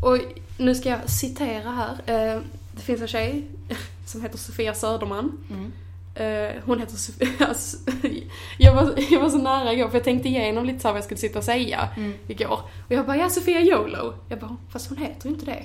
Och 0.00 0.18
nu 0.58 0.74
ska 0.74 0.88
jag 0.88 1.10
citera 1.10 1.70
här. 1.70 1.92
Eh, 2.06 2.40
det 2.72 2.82
finns 2.82 3.00
en 3.00 3.08
tjej 3.08 3.48
som 4.06 4.22
heter 4.22 4.38
Sofia 4.38 4.74
Söderman. 4.74 5.38
Mm. 5.50 5.72
Uh, 6.20 6.62
hon 6.64 6.80
heter 6.80 6.96
Sofia. 6.96 7.28
Alltså, 7.48 7.76
jag, 8.58 8.74
var, 8.74 8.94
jag 9.10 9.20
var 9.20 9.28
så 9.28 9.38
nära 9.38 9.72
igår 9.72 9.88
för 9.88 9.96
jag 9.96 10.04
tänkte 10.04 10.28
igenom 10.28 10.64
lite 10.64 10.80
så 10.80 10.88
vad 10.88 10.96
jag 10.96 11.04
skulle 11.04 11.18
sitta 11.18 11.38
och 11.38 11.44
säga 11.44 11.88
mm. 11.96 12.12
igår. 12.28 12.60
Och 12.86 12.92
jag 12.92 13.06
bara, 13.06 13.16
ja 13.16 13.28
Sofia 13.28 13.60
YOLO. 13.60 14.14
Jag 14.28 14.38
bara, 14.38 14.56
fast 14.72 14.88
hon 14.88 14.98
heter 14.98 15.28
ju 15.28 15.34
inte 15.34 15.46
det. 15.46 15.64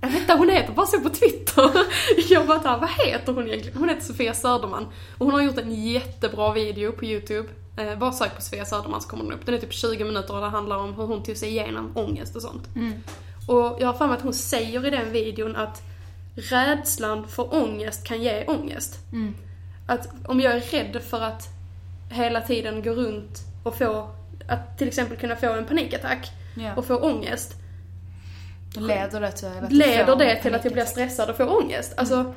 Jag 0.00 0.08
vet 0.08 0.20
inte, 0.20 0.34
hon 0.34 0.48
heter 0.48 0.72
bara 0.72 0.86
så 0.86 1.00
på 1.00 1.08
Twitter. 1.08 1.70
Jag 2.30 2.46
bara, 2.46 2.76
vad 2.76 2.90
heter 2.90 3.32
hon 3.32 3.46
egentligen? 3.46 3.78
Hon 3.78 3.88
heter 3.88 4.02
Sofia 4.02 4.34
Söderman. 4.34 4.86
Och 5.18 5.26
hon 5.26 5.34
har 5.34 5.42
gjort 5.42 5.58
en 5.58 5.84
jättebra 5.84 6.52
video 6.52 6.92
på 6.92 7.04
YouTube. 7.04 7.48
Eh, 7.76 7.98
bara 7.98 8.12
sök 8.12 8.36
på 8.36 8.42
Sofia 8.42 8.64
Söderman 8.64 9.00
så 9.00 9.08
kommer 9.08 9.24
den 9.24 9.32
upp. 9.32 9.46
Den 9.46 9.54
är 9.54 9.58
typ 9.58 9.72
20 9.72 10.04
minuter 10.04 10.34
och 10.34 10.40
det 10.40 10.46
handlar 10.46 10.76
om 10.76 10.94
hur 10.94 11.06
hon 11.06 11.22
tog 11.22 11.36
sig 11.36 11.48
igenom 11.48 11.92
ångest 11.94 12.36
och 12.36 12.42
sånt. 12.42 12.76
Mm. 12.76 12.92
Och 13.48 13.76
jag 13.80 13.86
har 13.86 13.94
för 13.94 14.06
mig 14.06 14.16
att 14.16 14.22
hon 14.22 14.34
säger 14.34 14.86
i 14.86 14.90
den 14.90 15.12
videon 15.12 15.56
att 15.56 15.82
rädslan 16.40 17.28
för 17.28 17.54
ångest 17.54 18.04
kan 18.04 18.22
ge 18.22 18.46
ångest. 18.46 18.98
Mm. 19.12 19.34
Att 19.86 20.08
om 20.26 20.40
jag 20.40 20.54
är 20.54 20.60
rädd 20.60 21.02
för 21.02 21.20
att 21.20 21.48
hela 22.10 22.40
tiden 22.40 22.82
gå 22.82 22.90
runt 22.90 23.38
och 23.62 23.78
få, 23.78 24.10
att 24.48 24.78
till 24.78 24.88
exempel 24.88 25.16
kunna 25.16 25.36
få 25.36 25.52
en 25.52 25.66
panikattack 25.66 26.30
ja. 26.54 26.74
och 26.74 26.84
få 26.84 26.96
ångest. 26.96 27.54
Leder 28.76 29.20
det 29.20 29.32
till 29.32 29.48
att, 29.48 29.72
leder 29.72 30.16
det 30.16 30.42
till 30.42 30.54
att 30.54 30.64
jag 30.64 30.72
blir 30.72 30.84
stressad 30.84 31.30
och 31.30 31.36
får 31.36 31.62
ångest? 31.62 31.94
Alltså, 31.96 32.14
mm. 32.14 32.32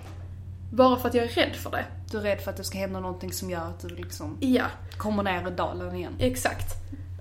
bara 0.72 0.98
för 1.00 1.07
att 1.10 1.13
jag 1.13 1.25
är 1.25 1.29
rädd 1.29 1.55
för 1.55 1.72
det. 1.72 1.86
Du 2.12 2.17
är 2.17 2.22
rädd 2.22 2.41
för 2.41 2.51
att 2.51 2.57
det 2.57 2.63
ska 2.63 2.77
hända 2.77 3.00
någonting 3.00 3.33
som 3.33 3.50
gör 3.50 3.67
att 3.69 3.79
du 3.79 3.88
liksom 3.88 4.38
ja. 4.39 4.65
kommer 4.98 5.24
ner 5.24 5.48
i 5.48 5.51
dalen 5.51 5.95
igen. 5.95 6.15
Exakt. 6.19 6.75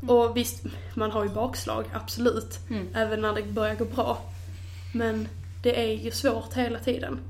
Och 0.09 0.37
visst, 0.37 0.63
man 0.95 1.11
har 1.11 1.25
ju 1.25 1.31
bakslag, 1.31 1.85
absolut. 1.93 2.59
Mm. 2.71 2.89
Även 2.95 3.21
när 3.21 3.35
det 3.35 3.43
börjar 3.43 3.75
gå 3.75 3.85
bra. 3.85 4.19
Men 4.95 5.29
det 5.63 5.81
är 5.81 5.93
ju 5.93 6.11
svårt 6.11 6.55
hela 6.55 6.79
tiden. 6.79 7.21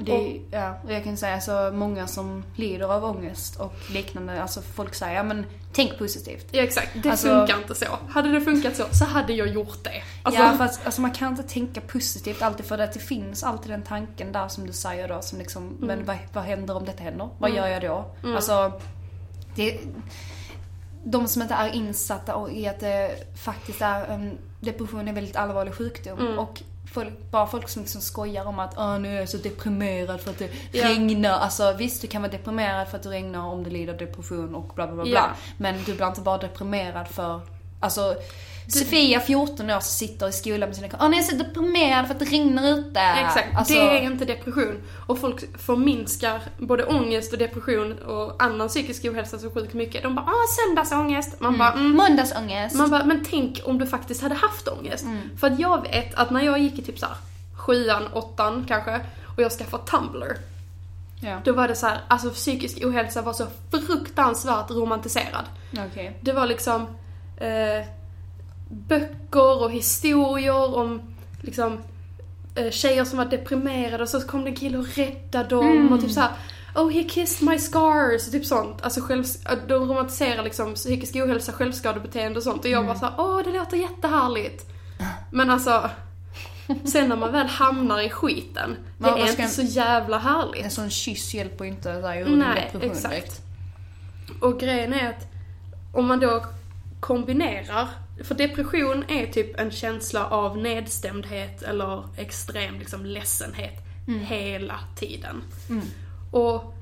Det, 0.00 0.12
och, 0.12 0.36
ja, 0.50 0.74
och 0.84 0.92
jag 0.92 1.04
kan 1.04 1.16
säga 1.16 1.34
alltså 1.34 1.70
många 1.74 2.06
som 2.06 2.44
lider 2.56 2.86
av 2.86 3.04
ångest 3.04 3.60
och 3.60 3.74
liknande, 3.90 4.42
alltså 4.42 4.62
folk 4.62 4.94
säger 4.94 5.14
ja 5.14 5.22
men 5.22 5.46
tänk 5.72 5.98
positivt. 5.98 6.46
Ja 6.50 6.62
exakt, 6.62 6.88
det 7.02 7.10
alltså, 7.10 7.28
funkar 7.28 7.58
inte 7.58 7.74
så. 7.74 7.86
Hade 8.08 8.32
det 8.32 8.40
funkat 8.40 8.76
så, 8.76 8.84
så 8.92 9.04
hade 9.04 9.32
jag 9.32 9.48
gjort 9.48 9.84
det. 9.84 10.02
Alltså, 10.22 10.42
ja 10.42 10.54
fast 10.58 10.86
alltså, 10.86 11.00
man 11.00 11.10
kan 11.10 11.28
inte 11.30 11.42
tänka 11.42 11.80
positivt 11.80 12.42
alltid 12.42 12.66
för 12.66 12.78
att 12.78 12.92
det 12.92 12.98
finns 12.98 13.44
alltid 13.44 13.70
den 13.70 13.82
tanken 13.82 14.32
där 14.32 14.48
som 14.48 14.66
du 14.66 14.72
säger 14.72 15.08
då 15.08 15.22
som 15.22 15.38
liksom, 15.38 15.62
mm. 15.62 15.78
men 15.80 16.04
vad, 16.04 16.16
vad 16.32 16.44
händer 16.44 16.76
om 16.76 16.84
detta 16.84 17.02
händer? 17.02 17.28
Vad 17.38 17.50
mm. 17.50 17.62
gör 17.62 17.68
jag 17.68 17.82
då? 17.82 18.14
Mm. 18.22 18.36
Alltså, 18.36 18.80
det, 19.54 19.80
de 21.04 21.28
som 21.28 21.42
inte 21.42 21.54
är 21.54 21.74
insatta 21.74 22.50
i 22.50 22.68
att 22.68 22.80
det 22.80 23.10
faktiskt 23.44 23.82
är 23.82 24.04
en 24.04 24.38
depression 24.60 25.00
är 25.00 25.08
en 25.08 25.14
väldigt 25.14 25.36
allvarlig 25.36 25.74
sjukdom 25.74 26.18
mm. 26.18 26.38
och 26.38 26.62
folk, 26.92 27.30
bara 27.30 27.46
folk 27.46 27.68
som 27.68 27.82
liksom 27.82 28.00
skojar 28.00 28.44
om 28.44 28.58
att 28.58 28.74
Åh, 28.78 28.98
nu 28.98 29.16
är 29.16 29.20
jag 29.20 29.28
så 29.28 29.36
deprimerad 29.36 30.20
för 30.20 30.30
att 30.30 30.38
det 30.38 30.50
ja. 30.72 30.88
regnar. 30.88 31.38
Alltså 31.38 31.74
visst, 31.78 32.02
du 32.02 32.08
kan 32.08 32.22
vara 32.22 32.32
deprimerad 32.32 32.88
för 32.88 32.96
att 32.96 33.02
det 33.02 33.10
regnar 33.10 33.46
om 33.46 33.64
du 33.64 33.70
lider 33.70 33.98
depression 33.98 34.54
och 34.54 34.72
bla 34.74 34.86
bla 34.86 35.02
bla. 35.04 35.12
Ja. 35.12 35.30
Men 35.56 35.84
du 35.86 35.94
blir 35.94 36.06
inte 36.06 36.20
bara 36.20 36.38
deprimerad 36.38 37.08
för 37.08 37.40
Alltså, 37.80 38.16
Sofia, 38.68 39.20
14 39.20 39.70
år, 39.70 39.80
sitter 39.80 40.28
i 40.28 40.32
skolan 40.32 40.68
med 40.68 40.76
sina 40.76 40.88
kompisar. 40.88 41.06
Åh, 41.06 41.10
nej, 41.10 41.18
jag 41.18 41.28
är 41.28 41.30
så 41.30 41.36
deprimerad 41.36 42.06
för 42.06 42.14
att 42.14 42.20
det 42.20 42.26
regnar 42.26 42.68
ute. 42.68 43.00
Exakt, 43.00 43.56
Alltså, 43.56 43.74
det 43.74 43.80
är 43.80 44.02
inte 44.02 44.24
depression. 44.24 44.82
Och 45.06 45.18
folk 45.18 45.58
förminskar 45.58 46.40
både 46.58 46.84
ångest 46.84 47.32
och 47.32 47.38
depression 47.38 47.98
och 47.98 48.42
annan 48.42 48.68
psykisk 48.68 49.04
ohälsa 49.04 49.38
så 49.38 49.50
sjukt 49.50 49.74
mycket. 49.74 50.02
De 50.02 50.14
bara 50.14 50.26
ah 50.26 50.46
söndagsångest. 50.66 51.40
Man 51.40 51.58
bara 51.58 51.72
mm. 51.72 51.90
Måndagsångest. 51.90 52.76
Man 52.76 52.90
bara, 52.90 53.04
men 53.04 53.24
tänk 53.30 53.60
om 53.64 53.78
du 53.78 53.86
faktiskt 53.86 54.22
hade 54.22 54.34
haft 54.34 54.68
ångest. 54.68 55.04
För 55.40 55.46
att 55.46 55.58
jag 55.58 55.82
vet 55.82 56.14
att 56.14 56.30
när 56.30 56.42
jag 56.42 56.58
gick 56.58 56.78
i 56.78 56.82
typ 56.82 56.98
såhär 56.98 57.14
sjuan, 57.56 58.06
åttan 58.12 58.64
kanske, 58.68 59.00
och 59.36 59.42
jag 59.42 59.52
skaffade 59.52 59.84
Tumblr. 59.84 60.36
Ja, 61.20 61.40
Då 61.44 61.52
var 61.52 61.68
det 61.68 61.74
så 61.74 61.86
här, 61.86 61.98
alltså 62.08 62.30
psykisk 62.30 62.84
ohälsa 62.84 63.22
var 63.22 63.32
så 63.32 63.46
fruktansvärt 63.70 64.70
romantiserad. 64.70 65.44
okej. 65.90 66.18
Det 66.20 66.32
var 66.32 66.46
liksom 66.46 66.86
eh, 67.40 67.86
böcker 68.68 69.62
och 69.62 69.70
historier 69.72 70.76
om 70.76 71.00
liksom 71.42 71.78
eh, 72.54 72.70
tjejer 72.70 73.04
som 73.04 73.18
var 73.18 73.24
deprimerade 73.24 74.02
och 74.02 74.08
så 74.08 74.20
kom 74.20 74.44
det 74.44 74.50
en 74.50 74.56
kille 74.56 74.78
och 74.78 74.86
räddade 74.96 75.48
dem 75.48 75.92
och 75.92 76.00
typ 76.00 76.10
såhär 76.10 76.30
Oh 76.74 76.90
he 76.90 77.04
kissed 77.04 77.48
my 77.48 77.58
scars 77.58 78.26
och 78.26 78.32
typ 78.32 78.46
sånt. 78.46 78.82
Alltså 78.82 79.00
själv, 79.00 79.24
de 79.68 79.74
romantiserar 79.74 80.42
liksom 80.42 80.74
psykisk 80.74 81.16
ohälsa, 81.16 81.52
självskadebeteende 81.52 82.36
och 82.38 82.42
sånt 82.42 82.64
och 82.64 82.70
jag 82.70 82.86
bara 82.86 82.98
såhär, 82.98 83.14
åh 83.18 83.40
det 83.44 83.52
låter 83.52 83.76
jättehärligt. 83.76 84.66
Men 85.32 85.50
alltså, 85.50 85.90
sen 86.84 87.08
när 87.08 87.16
man 87.16 87.32
väl 87.32 87.46
hamnar 87.46 88.00
i 88.00 88.10
skiten, 88.10 88.70
det 88.70 88.76
Men 88.98 89.10
vad 89.10 89.20
är 89.20 89.30
inte 89.30 89.48
så 89.48 89.60
en- 89.60 89.66
jävla 89.66 90.18
härligt. 90.18 90.64
En 90.64 90.70
sån 90.70 90.90
kyss 90.90 91.34
hjälper 91.34 91.64
ju 91.64 91.70
inte 91.70 91.92
där 91.92 92.16
ur 92.20 92.36
Nej, 92.36 92.70
exakt. 92.82 93.10
direkt. 93.10 93.40
Och 94.40 94.60
grejen 94.60 94.92
är 94.92 95.08
att 95.10 95.26
om 95.92 96.06
man 96.06 96.20
då 96.20 96.44
kombinerar, 97.00 97.88
för 98.24 98.34
depression 98.34 99.04
är 99.08 99.26
typ 99.26 99.60
en 99.60 99.70
känsla 99.70 100.26
av 100.26 100.58
nedstämdhet 100.58 101.62
eller 101.62 102.02
extrem 102.16 102.78
liksom 102.78 103.06
ledsenhet 103.06 103.74
hela 104.06 104.80
tiden. 104.96 105.42
Och 106.32 106.74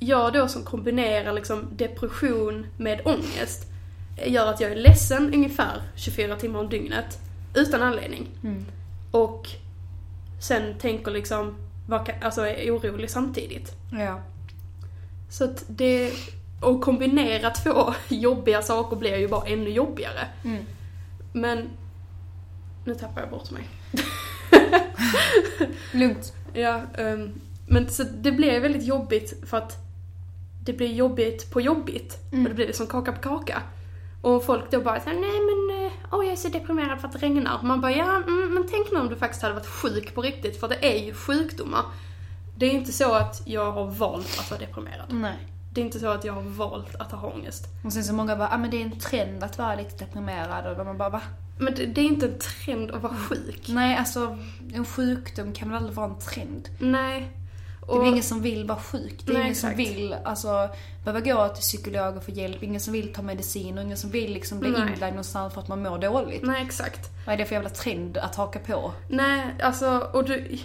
jag 0.00 0.32
då 0.32 0.48
som 0.48 0.62
kombinerar 0.62 1.32
liksom 1.32 1.68
depression 1.76 2.66
med 2.76 3.00
ångest 3.04 3.66
gör 4.26 4.46
att 4.46 4.60
jag 4.60 4.72
är 4.72 4.76
ledsen 4.76 5.34
ungefär 5.34 5.82
24 5.96 6.36
timmar 6.36 6.60
om 6.60 6.68
dygnet 6.68 7.18
utan 7.54 7.82
anledning. 7.82 8.28
Och 9.10 9.48
sen 10.40 10.78
tänker 10.78 11.10
liksom, 11.10 11.54
alltså 12.22 12.46
är 12.46 12.76
orolig 12.76 13.10
samtidigt. 13.10 13.72
Ja. 13.92 14.20
Så 15.30 15.44
att 15.44 15.64
det, 15.68 16.12
och 16.60 16.80
kombinera 16.80 17.50
två 17.50 17.94
jobbiga 18.08 18.62
saker 18.62 18.96
blir 18.96 19.16
ju 19.16 19.28
bara 19.28 19.46
ännu 19.46 19.70
jobbigare. 19.70 20.28
Mm. 20.44 20.64
Men, 21.32 21.68
nu 22.84 22.94
tappar 22.94 23.20
jag 23.20 23.30
bort 23.30 23.50
mig. 23.50 23.68
Lugnt. 25.92 26.32
Ja, 26.52 26.82
ehm, 26.98 27.40
men 27.68 27.90
så 27.90 28.02
det 28.02 28.32
blir 28.32 28.60
väldigt 28.60 28.84
jobbigt 28.84 29.48
för 29.48 29.56
att 29.56 29.78
det 30.64 30.72
blir 30.72 30.92
jobbigt 30.92 31.50
på 31.50 31.60
jobbigt. 31.60 32.18
Och 32.32 32.48
det 32.48 32.54
blir 32.54 32.66
liksom 32.66 32.86
kaka 32.86 33.12
på 33.12 33.20
kaka. 33.20 33.62
Och 34.22 34.44
folk 34.44 34.70
då 34.70 34.80
bara 34.80 35.00
säger 35.00 35.20
nej 35.20 35.30
men, 35.30 35.86
eh, 35.86 35.92
åh 36.12 36.24
jag 36.24 36.32
är 36.32 36.36
så 36.36 36.48
deprimerad 36.48 37.00
för 37.00 37.08
att 37.08 37.12
det 37.12 37.18
regnar. 37.18 37.62
Man 37.62 37.80
bara, 37.80 37.92
ja 37.92 38.16
mm, 38.16 38.54
men 38.54 38.66
tänk 38.70 38.92
nu 38.92 38.98
om 38.98 39.08
du 39.08 39.16
faktiskt 39.16 39.42
hade 39.42 39.54
varit 39.54 39.66
sjuk 39.66 40.14
på 40.14 40.22
riktigt, 40.22 40.60
för 40.60 40.68
det 40.68 40.94
är 40.94 41.04
ju 41.04 41.14
sjukdomar. 41.14 41.84
Det 42.56 42.66
är 42.66 42.70
inte 42.70 42.92
så 42.92 43.14
att 43.14 43.42
jag 43.44 43.72
har 43.72 43.86
valt 43.86 44.38
att 44.40 44.50
vara 44.50 44.60
deprimerad. 44.60 45.06
Nej. 45.12 45.38
Det 45.72 45.80
är 45.80 45.84
inte 45.84 46.00
så 46.00 46.06
att 46.06 46.24
jag 46.24 46.32
har 46.32 46.42
valt 46.42 46.94
att 46.96 47.12
ha 47.12 47.32
ångest. 47.32 47.66
Och 47.84 47.92
sen 47.92 48.04
så 48.04 48.12
många 48.12 48.36
bara, 48.36 48.48
ah, 48.48 48.58
men 48.58 48.70
det 48.70 48.76
är 48.76 48.84
en 48.84 48.98
trend 48.98 49.44
att 49.44 49.58
vara 49.58 49.74
lite 49.74 50.04
deprimerad 50.04 50.78
och 50.78 50.86
man 50.86 50.98
bara, 50.98 51.10
va? 51.10 51.20
Men 51.58 51.74
det, 51.74 51.86
det 51.86 52.00
är 52.00 52.04
inte 52.04 52.26
en 52.26 52.38
trend 52.38 52.90
att 52.90 53.02
vara 53.02 53.14
sjuk. 53.16 53.68
Nej, 53.68 53.96
alltså 53.96 54.38
en 54.74 54.84
sjukdom 54.84 55.52
kan 55.52 55.68
väl 55.68 55.76
aldrig 55.76 55.96
vara 55.96 56.06
en 56.06 56.18
trend? 56.18 56.68
Nej. 56.78 57.36
Det 57.86 57.96
är 57.96 58.04
ingen 58.04 58.22
som 58.22 58.42
vill 58.42 58.64
vara 58.66 58.78
sjuk. 58.78 59.22
Det 59.24 59.32
är 59.32 59.34
Nej, 59.34 59.42
ingen 59.42 59.54
som 59.54 59.70
exakt. 59.70 59.88
vill 59.90 60.16
alltså, 60.24 60.68
behöva 61.04 61.20
gå 61.20 61.48
till 61.48 61.60
psykolog 61.60 62.16
och 62.16 62.24
få 62.24 62.30
hjälp. 62.30 62.62
Ingen 62.62 62.80
som 62.80 62.92
vill 62.92 63.12
ta 63.12 63.22
medicin 63.22 63.78
och 63.78 63.84
ingen 63.84 63.96
som 63.96 64.10
vill 64.10 64.32
liksom 64.32 64.58
bli 64.60 64.70
Nej. 64.70 64.80
inlagd 64.80 65.12
någonstans 65.14 65.54
för 65.54 65.60
att 65.60 65.68
man 65.68 65.82
mår 65.82 65.98
dåligt. 65.98 66.42
Nej, 66.42 66.62
exakt. 66.66 67.10
Vad 67.26 67.32
är 67.32 67.38
det 67.38 67.44
för 67.44 67.54
jävla 67.54 67.70
trend 67.70 68.18
att 68.18 68.34
haka 68.34 68.58
på? 68.58 68.92
Nej, 69.08 69.54
alltså, 69.62 69.98
och 70.12 70.24
du... 70.24 70.58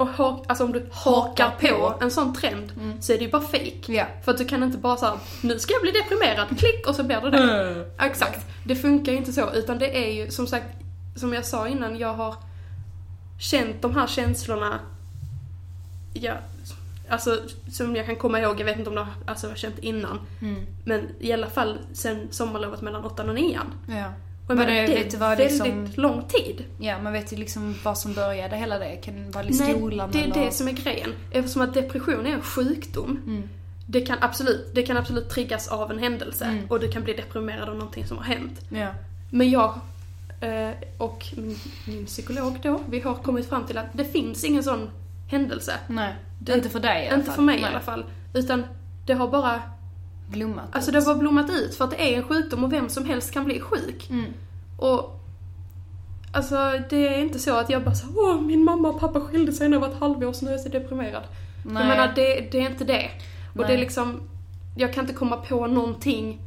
Och 0.00 0.08
ha, 0.08 0.44
alltså 0.48 0.64
om 0.64 0.72
du 0.72 0.86
hakar 0.90 1.44
Hakar 1.44 1.68
på 1.74 1.90
på. 1.90 2.04
en 2.04 2.10
sån 2.10 2.34
trend 2.34 2.72
så 3.00 3.12
är 3.12 3.18
det 3.18 3.24
ju 3.24 3.30
bara 3.30 3.42
fake. 3.42 3.92
Ja. 3.92 4.06
För 4.24 4.32
att 4.32 4.38
du 4.38 4.44
kan 4.44 4.62
inte 4.62 4.78
bara 4.78 4.96
säga 4.96 5.18
nu 5.42 5.58
ska 5.58 5.72
jag 5.72 5.82
bli 5.82 5.90
deprimerad, 5.90 6.58
klick 6.58 6.86
och 6.88 6.94
så 6.94 7.04
blir 7.04 7.20
det 7.20 7.30
det. 7.30 7.90
Exakt. 8.06 8.46
Det 8.64 8.76
funkar 8.76 9.12
ju 9.12 9.18
inte 9.18 9.32
så, 9.32 9.50
utan 9.54 9.78
det 9.78 10.06
är 10.06 10.12
ju 10.12 10.30
som 10.30 10.46
sagt, 10.46 10.66
som 11.16 11.32
jag 11.32 11.44
sa 11.46 11.68
innan, 11.68 11.98
jag 11.98 12.14
har 12.14 12.34
känt 13.40 13.82
de 13.82 13.94
här 13.96 14.06
känslorna, 14.06 14.80
ja, 16.14 16.34
alltså 17.08 17.38
som 17.72 17.96
jag 17.96 18.06
kan 18.06 18.16
komma 18.16 18.40
ihåg, 18.40 18.60
jag 18.60 18.64
vet 18.64 18.78
inte 18.78 18.90
om 18.90 18.96
jag 18.96 19.06
alltså, 19.26 19.48
har 19.48 19.56
känt 19.56 19.78
innan, 19.78 20.18
men 20.84 21.08
i 21.20 21.32
alla 21.32 21.46
fall 21.50 21.78
sen 21.92 22.28
sommarlovet 22.30 22.80
mellan 22.80 23.04
åttan 23.04 23.28
och 23.28 23.34
nian. 23.34 23.66
Ja. 23.88 24.12
Och 24.50 24.56
Men 24.56 24.66
det- 24.66 24.86
vet 24.94 25.14
vad 25.14 25.38
väldigt 25.38 25.50
liksom- 25.64 25.88
lång 26.02 26.22
tid. 26.28 26.64
Ja, 26.78 26.98
man 27.02 27.12
vet 27.12 27.32
ju 27.32 27.36
liksom 27.36 27.74
vad 27.84 27.98
som 27.98 28.14
började 28.14 28.56
hela 28.56 28.78
det. 28.78 28.96
Kan 28.96 29.30
vara 29.30 29.44
i 29.44 29.52
skolan 29.52 30.10
Nej, 30.12 30.22
det 30.22 30.30
är 30.30 30.32
eller? 30.36 30.46
det 30.46 30.52
som 30.54 30.68
är 30.68 30.72
grejen. 30.72 31.12
Eftersom 31.30 31.62
att 31.62 31.74
depression 31.74 32.26
är 32.26 32.30
en 32.30 32.42
sjukdom. 32.42 33.42
Det 33.86 34.00
kan 34.00 34.18
absolut, 34.20 34.70
det 34.74 34.82
kan 34.82 34.96
absolut 34.96 35.28
triggas 35.30 35.68
av 35.68 35.90
en 35.90 35.98
händelse 35.98 36.58
och 36.68 36.80
du 36.80 36.88
kan 36.90 37.02
bli 37.04 37.12
deprimerad 37.12 37.68
av 37.68 37.74
någonting 37.74 38.06
som 38.06 38.16
har 38.16 38.24
hänt. 38.24 38.60
Ja. 38.68 38.88
Men 39.30 39.50
jag 39.50 39.74
eh, 40.40 40.70
och 40.98 41.26
min, 41.86 42.06
psykolog 42.06 42.58
då, 42.62 42.80
vi 42.88 43.00
har 43.00 43.14
kommit 43.14 43.48
fram 43.48 43.66
till 43.66 43.78
att 43.78 43.86
det 43.92 44.04
finns 44.04 44.44
ingen 44.44 44.62
sån 44.62 44.90
händelse. 45.28 45.72
Nej. 45.88 46.14
Det- 46.38 46.54
inte 46.54 46.68
för 46.68 46.80
dig 46.80 47.04
i 47.04 47.06
alla 47.08 47.14
Inte 47.16 47.26
fall. 47.26 47.34
för 47.36 47.42
mig 47.42 47.58
i 47.58 47.60
Nej. 47.60 47.70
alla 47.70 47.80
fall. 47.80 48.04
Utan 48.34 48.64
det 49.06 49.14
har 49.14 49.28
bara, 49.28 49.62
Blommat. 50.30 50.64
alltså 50.72 50.90
det 50.90 50.98
har 50.98 51.06
bara 51.06 51.16
blommat 51.16 51.50
ut 51.50 51.74
för 51.74 51.84
att 51.84 51.90
det 51.90 52.12
är 52.12 52.16
en 52.16 52.22
sjukdom 52.22 52.64
och 52.64 52.72
vem 52.72 52.88
som 52.88 53.04
helst 53.04 53.32
kan 53.32 53.44
bli 53.44 53.60
sjuk. 53.60 54.10
Mm. 54.10 54.32
Och 54.76 55.16
Alltså 56.32 56.80
det 56.90 57.08
är 57.08 57.18
inte 57.18 57.38
så 57.38 57.56
att 57.56 57.70
jag 57.70 57.84
bara 57.84 57.94
så, 57.94 58.06
åh 58.16 58.40
min 58.40 58.64
mamma 58.64 58.88
och 58.88 59.00
pappa 59.00 59.20
skilde 59.20 59.52
sig 59.52 59.68
när 59.68 59.76
jag 59.76 59.80
var 59.80 59.88
ett 59.88 60.00
halvår 60.00 60.32
så 60.32 60.44
nu 60.44 60.50
är 60.50 60.54
jag 60.54 60.60
så 60.60 60.68
deprimerad. 60.68 61.22
Nej. 61.64 61.82
Jag 61.82 61.88
menar 61.88 62.12
det, 62.14 62.48
det 62.52 62.60
är 62.60 62.70
inte 62.70 62.84
det. 62.84 63.10
Och 63.50 63.56
Nej. 63.56 63.66
det 63.66 63.74
är 63.74 63.78
liksom, 63.78 64.20
jag 64.76 64.92
kan 64.92 65.04
inte 65.04 65.14
komma 65.14 65.36
på 65.36 65.66
någonting 65.66 66.40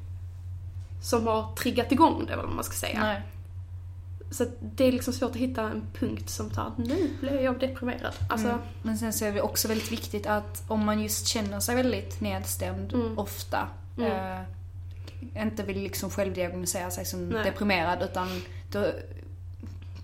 som 1.02 1.28
har 1.28 1.56
triggat 1.56 1.92
igång 1.92 2.26
det, 2.28 2.36
vad 2.36 2.50
man 2.50 2.64
ska 2.64 2.74
säga. 2.74 3.00
Nej. 3.02 3.22
Så 4.34 4.46
det 4.62 4.84
är 4.84 4.92
liksom 4.92 5.14
svårt 5.14 5.30
att 5.32 5.36
hitta 5.38 5.62
en 5.62 5.88
punkt 6.00 6.30
som 6.30 6.50
tar 6.50 6.72
nu 6.78 7.10
blev 7.22 7.42
jag 7.42 7.60
deprimerad. 7.60 8.14
Alltså, 8.30 8.48
Mm. 8.48 8.60
Men 8.84 8.98
sen 8.98 9.14
så 9.14 9.26
är 9.26 9.32
det 9.34 9.42
också 9.42 9.68
väldigt 9.68 9.92
viktigt 9.92 10.28
att 10.28 10.64
om 10.68 10.86
man 10.86 11.00
just 11.04 11.28
känner 11.28 11.60
sig 11.60 11.76
väldigt 11.76 12.22
nedstämd 12.22 12.94
Mm. 12.94 13.18
ofta, 13.20 13.68
eh, 14.00 15.42
inte 15.44 15.64
vill 15.64 15.78
liksom 15.84 16.10
självdiagnosera 16.10 16.92
sig 16.92 17.06
som 17.06 17.30
Nej. 17.30 17.44
deprimerad 17.44 18.02
utan 18.04 18.28
då 18.72 18.86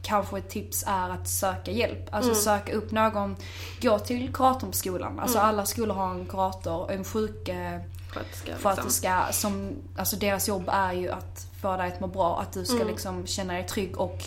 kanske 0.01 0.37
ett 0.37 0.49
tips 0.49 0.83
är 0.87 1.09
att 1.09 1.27
söka 1.27 1.71
hjälp. 1.71 2.07
Alltså 2.11 2.31
Mm. 2.31 2.41
söka 2.41 2.73
upp 2.73 2.91
någon, 2.91 3.35
gå 3.81 3.99
till 3.99 4.33
kuratorn 4.33 4.71
på 4.71 4.77
skolan. 4.77 5.19
Alltså 5.19 5.39
alla 5.39 5.65
skolor 5.65 5.95
har 5.95 6.11
en 6.11 6.25
kurator, 6.25 6.91
en 6.91 7.03
sjuksköterska 7.03 8.55
sköterska. 8.61 9.25
Liksom. 9.27 9.51
som, 9.51 9.71
alltså 9.97 10.15
deras 10.15 10.47
jobb 10.47 10.69
är 10.73 10.93
ju 10.93 11.11
att 11.11 11.45
få 11.61 11.77
dig 11.77 11.87
att 11.87 11.99
må 11.99 12.07
bra, 12.07 12.39
att 12.39 12.53
du 12.53 12.65
ska 12.65 12.75
Mm. 12.75 12.87
liksom 12.87 13.27
känna 13.27 13.53
dig 13.53 13.63
trygg 13.67 13.97
och 13.97 14.17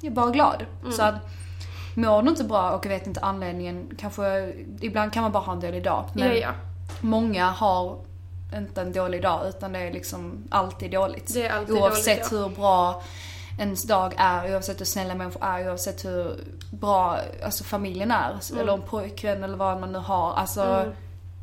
ja, 0.00 0.10
bara 0.10 0.30
glad. 0.30 0.64
Mm. 0.80 0.92
Så 0.92 1.02
att 1.02 1.14
mår 1.94 2.22
du 2.22 2.28
inte 2.28 2.44
bra 2.44 2.70
och 2.70 2.86
vet 2.86 3.06
inte 3.06 3.20
anledningen, 3.20 3.90
kanske, 3.98 4.52
ibland 4.80 5.12
kan 5.12 5.22
man 5.22 5.32
bara 5.32 5.42
ha 5.42 5.52
en 5.52 5.60
dålig 5.60 5.84
dag. 5.84 6.04
Men 6.12 6.28
Ja, 6.28 6.34
ja. 6.34 6.50
många 7.00 7.46
har 7.50 7.96
inte 8.56 8.80
en 8.80 8.92
dålig 8.92 9.22
dag 9.22 9.48
utan 9.48 9.72
det 9.72 9.78
är 9.78 9.92
liksom 9.92 10.44
alltid 10.50 10.90
dåligt. 10.90 11.34
Det 11.34 11.46
är 11.46 11.52
alltid 11.52 11.74
oavsett 11.74 12.30
dåligt, 12.30 12.32
hur 12.32 12.56
bra 12.56 13.02
ens 13.58 13.82
dag 13.82 14.14
är, 14.16 14.54
oavsett 14.54 14.80
hur 14.80 14.84
snälla 14.84 15.14
människor 15.14 15.44
är, 15.44 15.68
oavsett 15.70 16.04
hur 16.04 16.40
bra 16.70 17.18
alltså, 17.44 17.64
familjen 17.64 18.10
är. 18.10 18.38
Eller 18.60 18.72
en 18.72 18.82
pojkvän 18.82 19.44
eller 19.44 19.56
vad 19.56 19.80
man 19.80 19.92
nu 19.92 19.98
har. 19.98 20.32
Alltså, 20.34 20.62
Mm. 20.62 20.92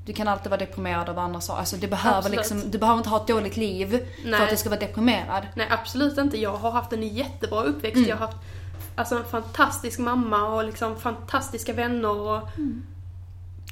Du 0.06 0.14
kan 0.14 0.28
alltid 0.28 0.50
vara 0.50 0.60
deprimerad 0.60 1.10
av 1.10 1.20
andra 1.20 1.42
saker. 1.42 1.60
Alltså, 1.60 1.76
det 1.76 1.88
behöver 1.88 2.30
liksom, 2.30 2.72
du 2.72 2.78
behöver 2.78 2.98
inte 2.98 3.10
ha 3.10 3.22
ett 3.22 3.28
dåligt 3.28 3.58
liv 3.58 3.90
för 4.22 4.30
Nej. 4.30 4.44
att 4.44 4.50
du 4.50 4.58
ska 4.58 4.70
vara 4.70 4.80
deprimerad. 4.80 5.48
Nej 5.56 5.68
absolut 5.70 6.18
inte. 6.18 6.42
Jag 6.42 6.58
har 6.58 6.72
haft 6.72 6.94
en 6.94 7.08
jättebra 7.08 7.64
uppväxt. 7.64 7.96
Mm. 7.96 8.10
Jag 8.10 8.18
har 8.18 8.28
haft 8.28 8.38
alltså, 8.96 9.16
en 9.16 9.26
fantastisk 9.26 10.00
mamma 10.00 10.44
och 10.44 10.64
liksom 10.64 10.96
fantastiska 10.96 11.74
vänner 11.74 12.10
och... 12.10 12.50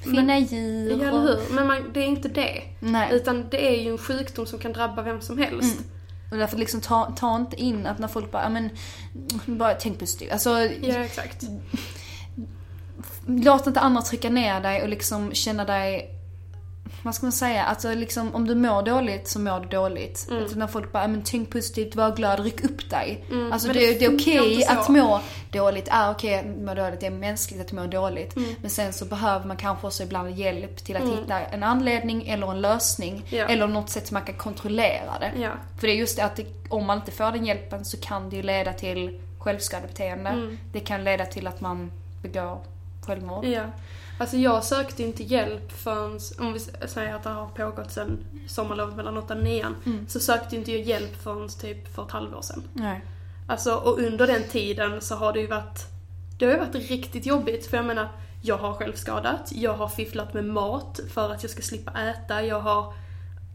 Fina 0.02 0.38
djur. 0.38 0.90
Ja, 0.90 1.08
eller 1.08 1.20
hur? 1.20 1.54
Men 1.54 1.66
man, 1.66 1.90
det 1.92 2.00
är 2.00 2.06
inte 2.06 2.28
det. 2.28 2.62
Nej. 2.80 3.08
Utan 3.12 3.48
det 3.50 3.68
är 3.68 3.82
ju 3.82 3.90
en 3.90 3.98
sjukdom 3.98 4.46
som 4.46 4.58
kan 4.58 4.72
drabba 4.72 5.02
vem 5.02 5.20
som 5.20 5.38
helst. 5.38 5.80
Och 6.30 6.36
därför 6.36 6.56
liksom 6.56 6.80
ta, 6.80 7.12
ta 7.16 7.36
inte 7.36 7.56
in 7.56 7.86
att 7.86 7.98
när 7.98 8.08
folk 8.08 8.30
bara, 8.30 8.48
men, 8.48 8.70
bara 9.46 9.74
tänk 9.74 9.98
positivt. 9.98 10.32
Alltså, 10.32 10.50
Ja, 10.60 10.94
exakt. 10.94 11.42
låt 13.26 13.66
inte 13.66 13.80
andra 13.80 14.02
trycka 14.02 14.30
ner 14.30 14.60
dig 14.60 14.82
och 14.82 14.88
liksom 14.88 15.32
känna 15.32 15.64
dig 15.64 16.13
vad 17.04 17.14
ska 17.14 17.26
man 17.26 17.32
säga, 17.32 17.64
alltså 17.64 17.94
liksom 17.94 18.34
om 18.34 18.46
du 18.46 18.54
mår 18.54 18.82
dåligt 18.82 19.28
så 19.28 19.38
mår 19.38 19.60
du 19.60 19.68
dåligt. 19.68 20.26
Mm. 20.30 20.42
Alltså 20.42 20.58
när 20.58 20.66
folk 20.66 20.92
bara, 20.92 21.08
men 21.08 21.22
tänk 21.24 21.50
positivt, 21.50 21.96
var 21.96 22.16
glad, 22.16 22.40
ryck 22.40 22.64
upp 22.64 22.90
dig. 22.90 23.24
Alltså 23.52 23.68
men 23.68 23.76
det, 23.76 23.92
det 23.92 23.98
det 23.98 24.04
är 24.04 24.14
okej 24.14 24.62
så. 24.62 24.72
att 24.72 24.88
må 24.88 25.20
dåligt, 25.50 25.88
är 25.88 26.10
okej 26.10 26.38
att 26.38 26.46
må 26.46 26.74
dåligt, 26.74 27.00
det 27.00 27.06
är 27.06 27.10
mänskligt 27.10 27.60
att 27.60 27.72
må 27.72 27.86
dåligt. 27.86 28.36
Mm. 28.36 28.54
Men 28.60 28.70
sen 28.70 28.92
så 28.92 29.04
behöver 29.04 29.46
man 29.46 29.56
kanske 29.56 29.86
också 29.86 30.02
ibland 30.02 30.30
hjälp 30.30 30.84
till 30.84 30.96
att 30.96 31.02
hitta 31.02 31.40
en 31.40 31.62
anledning 31.62 32.28
eller 32.28 32.50
en 32.50 32.60
lösning. 32.60 33.24
Ja. 33.28 33.44
Eller 33.44 33.66
något 33.66 33.90
sätt 33.90 34.06
som 34.06 34.14
man 34.14 34.22
kan 34.22 34.34
kontrollera 34.34 35.18
det. 35.20 35.32
Ja. 35.40 35.50
För 35.80 35.86
det 35.86 35.92
är 35.92 35.96
just 35.96 36.16
det 36.16 36.24
att 36.24 36.36
det, 36.36 36.46
om 36.68 36.86
man 36.86 36.98
inte 36.98 37.12
får 37.12 37.32
den 37.32 37.46
hjälpen 37.46 37.84
så 37.84 37.96
kan 37.96 38.30
det 38.30 38.36
ju 38.36 38.42
leda 38.42 38.72
till 38.72 39.20
självskadebeteende. 39.38 40.30
Mm. 40.30 40.58
Det 40.72 40.80
kan 40.80 41.04
leda 41.04 41.26
till 41.26 41.46
att 41.46 41.60
man 41.60 41.92
begår 42.22 42.58
självmord. 43.06 43.44
Ja. 43.44 43.62
Alltså 44.18 44.36
jag 44.36 44.64
sökte 44.64 45.02
inte 45.02 45.22
hjälp 45.22 45.72
förrän, 45.72 46.20
om 46.38 46.52
vi 46.52 46.60
säger 46.88 47.14
att 47.14 47.22
det 47.22 47.30
har 47.30 47.46
pågått 47.46 47.92
sedan 47.92 48.18
sommarlovet 48.46 48.96
mellan 48.96 49.16
8 49.16 49.34
och 49.34 49.42
9 49.42 49.66
så 50.08 50.20
sökte 50.20 50.56
inte 50.56 50.72
jag 50.72 50.80
hjälp 50.80 51.22
förrän 51.22 51.48
typ 51.48 51.94
för 51.94 52.04
ett 52.04 52.10
halvår 52.10 52.42
sedan. 52.42 52.62
Nej. 52.72 53.00
Alltså, 53.46 53.74
och 53.74 53.98
under 53.98 54.26
den 54.26 54.42
tiden 54.42 55.00
så 55.00 55.14
har 55.14 55.32
det 55.32 55.40
ju 55.40 55.46
varit, 55.46 55.86
det 56.38 56.44
har 56.44 56.52
ju 56.52 56.58
varit 56.58 56.74
riktigt 56.74 57.26
jobbigt 57.26 57.66
för 57.66 57.76
jag 57.76 57.86
menar, 57.86 58.08
jag 58.42 58.58
har 58.58 58.72
självskadat, 58.72 59.52
jag 59.54 59.72
har 59.72 59.88
fifflat 59.88 60.34
med 60.34 60.44
mat 60.44 61.00
för 61.14 61.32
att 61.32 61.42
jag 61.42 61.50
ska 61.50 61.62
slippa 61.62 61.90
äta, 61.90 62.42
jag 62.44 62.60
har, 62.60 62.94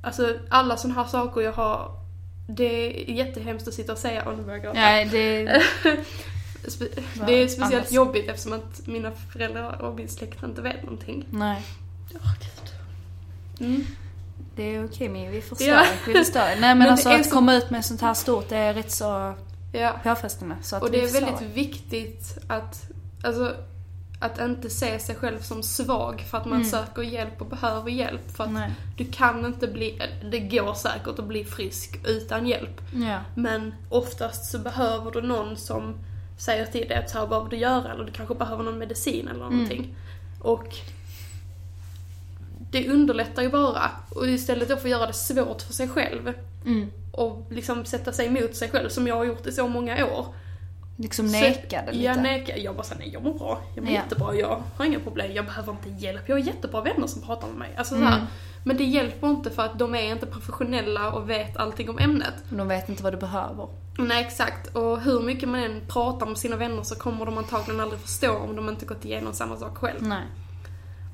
alltså 0.04 0.36
alla 0.50 0.78
sådana 0.78 1.02
här 1.02 1.08
saker 1.10 1.42
jag 1.42 1.54
har, 1.54 1.92
det 2.48 3.10
är 3.10 3.14
jättehemskt 3.14 3.68
att 3.68 3.74
sitta 3.74 3.92
och 3.92 3.98
säga, 3.98 4.24
åh 4.28 4.36
nu 4.38 4.44
börjar 4.44 4.58
jag 4.58 4.64
gråta. 4.64 4.80
Nej, 4.80 5.06
det... 5.06 5.62
Spe- 6.64 7.02
Det 7.28 7.34
är 7.34 7.48
speciellt 7.48 7.74
Annars. 7.74 7.92
jobbigt 7.92 8.30
eftersom 8.30 8.54
att 8.54 8.88
mina 8.88 9.12
föräldrar 9.12 9.82
och 9.82 9.96
min 9.96 10.10
släkt 10.10 10.44
inte 10.44 10.62
vet 10.62 10.84
någonting. 10.84 11.26
Nej. 11.32 11.62
Åh 12.16 12.32
gud. 12.40 13.68
Mm. 13.68 13.86
Det 14.56 14.76
är 14.76 14.86
okej 14.86 15.10
men 15.10 15.32
vi 15.32 15.42
förstår. 15.42 15.68
Ja. 15.68 15.84
Vi 16.08 16.14
förstår. 16.14 16.40
Nej 16.46 16.60
men, 16.60 16.78
Men 16.80 16.90
alltså 16.90 17.10
att 17.10 17.26
så- 17.26 17.32
komma 17.32 17.54
ut 17.56 17.70
med 17.70 17.86
sånt 17.86 18.02
här 18.02 18.14
stort 18.14 18.50
det 18.50 18.58
är 18.58 18.74
rätt 18.74 18.92
så 18.92 19.34
Ja. 19.74 20.00
påfrestande. 20.04 20.56
Så 20.62 20.76
att 20.76 20.84
Och 20.84 20.92
det 20.92 21.04
är 21.04 21.14
väldigt 21.22 21.42
viktigt 21.42 22.38
att, 22.48 22.90
alltså, 23.24 23.56
att 24.22 24.40
inte 24.42 24.70
se 24.70 25.00
sig 25.00 25.16
själv 25.16 25.40
som 25.42 25.64
svag 25.64 26.26
för 26.30 26.38
att 26.38 26.46
man 26.46 26.66
söker 26.66 27.02
hjälp 27.02 27.42
och 27.42 27.48
behöver 27.48 27.92
hjälp. 27.92 28.32
För 28.36 28.44
att 28.44 28.52
Nej. 28.52 28.72
du 28.98 29.06
kan 29.06 29.46
inte 29.46 29.68
bli, 29.68 30.02
det 30.32 30.40
går 30.40 30.74
säkert 30.74 31.20
att 31.20 31.26
bli 31.28 31.46
frisk 31.46 32.00
utan 32.06 32.48
hjälp. 32.48 32.82
Ja. 32.94 33.20
Men 33.36 33.74
oftast 33.90 34.52
så 34.52 34.60
behöver 34.60 35.12
du 35.12 35.22
någon 35.22 35.58
som 35.58 35.96
säger 36.40 36.66
till 36.66 36.88
dig 36.88 36.98
att 36.98 37.10
så 37.10 37.18
här 37.20 37.28
behöver 37.28 37.50
du 37.50 37.58
göra 37.58 37.92
eller 37.94 38.04
du 38.04 38.12
kanske 38.12 38.36
behöver 38.36 38.64
någon 38.64 38.78
medicin 38.78 39.28
eller 39.28 39.40
någonting. 39.40 39.96
Och 40.42 40.76
det 42.72 42.90
underlättar 42.90 43.42
ju 43.44 43.50
bara. 43.50 43.92
Och 44.10 44.28
istället 44.28 44.70
då 44.70 44.76
för 44.76 44.84
att 44.84 44.90
göra 44.92 45.08
det 45.08 45.14
svårt 45.14 45.62
för 45.62 45.74
sig 45.74 45.88
själv 45.90 46.34
Mm. 46.66 46.92
och 47.12 47.48
liksom 47.50 47.86
sätta 47.86 48.12
sig 48.12 48.28
emot 48.28 48.56
sig 48.56 48.70
själv 48.70 48.90
som 48.90 49.08
jag 49.08 49.16
har 49.16 49.26
gjort 49.26 49.46
i 49.48 49.52
så 49.52 49.68
många 49.68 50.06
år. 50.06 50.26
Liksom 50.98 51.30
Så- 51.30 51.40
nekade 51.40 51.92
lite. 51.92 52.04
Jag 52.04 52.22
nekar. 52.22 52.58
Jag 52.58 52.76
bara 52.76 52.84
såhär, 52.84 53.00
nej 53.00 53.10
jag 53.14 53.24
mår 53.24 53.34
bra. 53.34 53.62
Jag 53.76 53.84
mår 53.86 53.94
Ja. 53.94 54.00
jättebra. 54.04 54.36
Jag 54.36 54.64
har 54.78 54.86
inga 54.86 55.00
problem. 55.00 55.32
Jag 55.34 55.46
behöver 55.46 55.72
inte 55.72 55.90
hjälp. 56.06 56.22
Jag 56.30 56.36
har 56.36 56.40
jättebra 56.42 56.82
vänner 56.82 57.08
som 57.08 57.22
pratar 57.22 57.48
med 57.48 57.58
mig. 57.58 57.70
Alltså 57.78 57.94
så 57.96 58.02
Mm. 58.02 58.12
här. 58.14 58.26
Men 58.64 58.78
det 58.78 58.84
hjälper 58.84 59.28
inte 59.30 59.50
för 59.50 59.64
att 59.64 59.80
de 59.80 59.96
är 59.96 60.12
inte 60.12 60.26
professionella 60.26 61.12
och 61.12 61.30
vet 61.30 61.58
allting 61.58 61.90
om 61.90 62.00
ämnet. 62.00 62.34
De 62.50 62.68
vet 62.68 62.90
inte 62.90 63.04
vad 63.04 63.14
du 63.14 63.18
behöver. 63.18 63.68
Nej 64.08 64.26
exakt. 64.26 64.76
Och 64.76 65.02
hur 65.02 65.22
mycket 65.22 65.50
man 65.50 65.60
än 65.60 65.82
pratar 65.88 66.26
med 66.26 66.38
sina 66.38 66.56
vänner 66.56 66.84
så 66.84 66.96
kommer 66.96 67.26
de 67.26 67.38
antagligen 67.38 67.82
aldrig 67.82 68.02
förstå 68.02 68.38
om 68.38 68.56
de 68.56 68.70
inte 68.70 68.86
gått 68.86 69.06
igenom 69.06 69.34
samma 69.34 69.58
sak 69.58 69.78
själv. 69.78 70.02
Nej. 70.02 70.24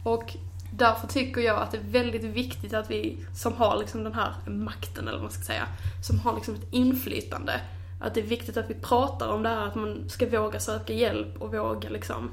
Och 0.04 0.38
därför 0.72 1.08
tycker 1.08 1.42
jag 1.42 1.62
att 1.62 1.72
det 1.72 1.78
är 1.78 1.84
väldigt 1.84 2.24
viktigt 2.24 2.74
att 2.74 2.92
vi 2.92 3.18
som 3.36 3.54
har 3.54 3.78
liksom 3.78 4.04
den 4.04 4.14
här 4.14 4.34
makten, 4.50 5.04
eller 5.08 5.18
vad 5.18 5.22
man 5.22 5.32
ska 5.32 5.44
säga, 5.44 5.68
som 6.08 6.20
har 6.20 6.36
liksom 6.36 6.56
ett 6.56 6.68
inflytande, 6.74 7.62
att 8.02 8.14
det 8.14 8.20
är 8.20 8.26
viktigt 8.26 8.58
att 8.58 8.70
vi 8.70 8.74
pratar 8.74 9.28
om 9.28 9.44
det 9.44 9.50
här 9.50 9.68
att 9.68 9.76
man 9.76 10.10
ska 10.10 10.30
våga 10.30 10.60
söka 10.60 10.94
hjälp 10.94 11.42
och 11.42 11.54
våga 11.54 11.90
liksom 11.90 12.32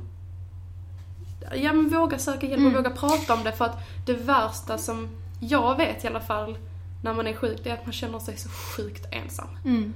Ja 1.55 1.73
men 1.73 1.89
våga 1.89 2.19
söka 2.19 2.47
hjälp 2.47 2.67
och 2.67 2.73
våga 2.73 2.91
prata 2.91 3.35
om 3.35 3.45
det 3.45 3.53
för 3.53 3.65
att 3.65 3.79
det 4.07 4.15
värsta 4.15 4.79
som 4.79 5.09
jag 5.41 5.77
vet 5.77 6.05
i 6.05 6.07
alla 6.07 6.21
fall 6.21 6.59
när 7.03 7.15
man 7.15 7.27
är 7.27 7.35
sjuk, 7.35 7.61
det 7.65 7.71
är 7.71 7.75
att 7.75 7.87
man 7.87 7.93
känner 7.93 8.19
sig 8.19 8.37
så 8.37 8.49
sjukt 8.49 9.07
ensam. 9.11 9.49
Mm. 9.65 9.95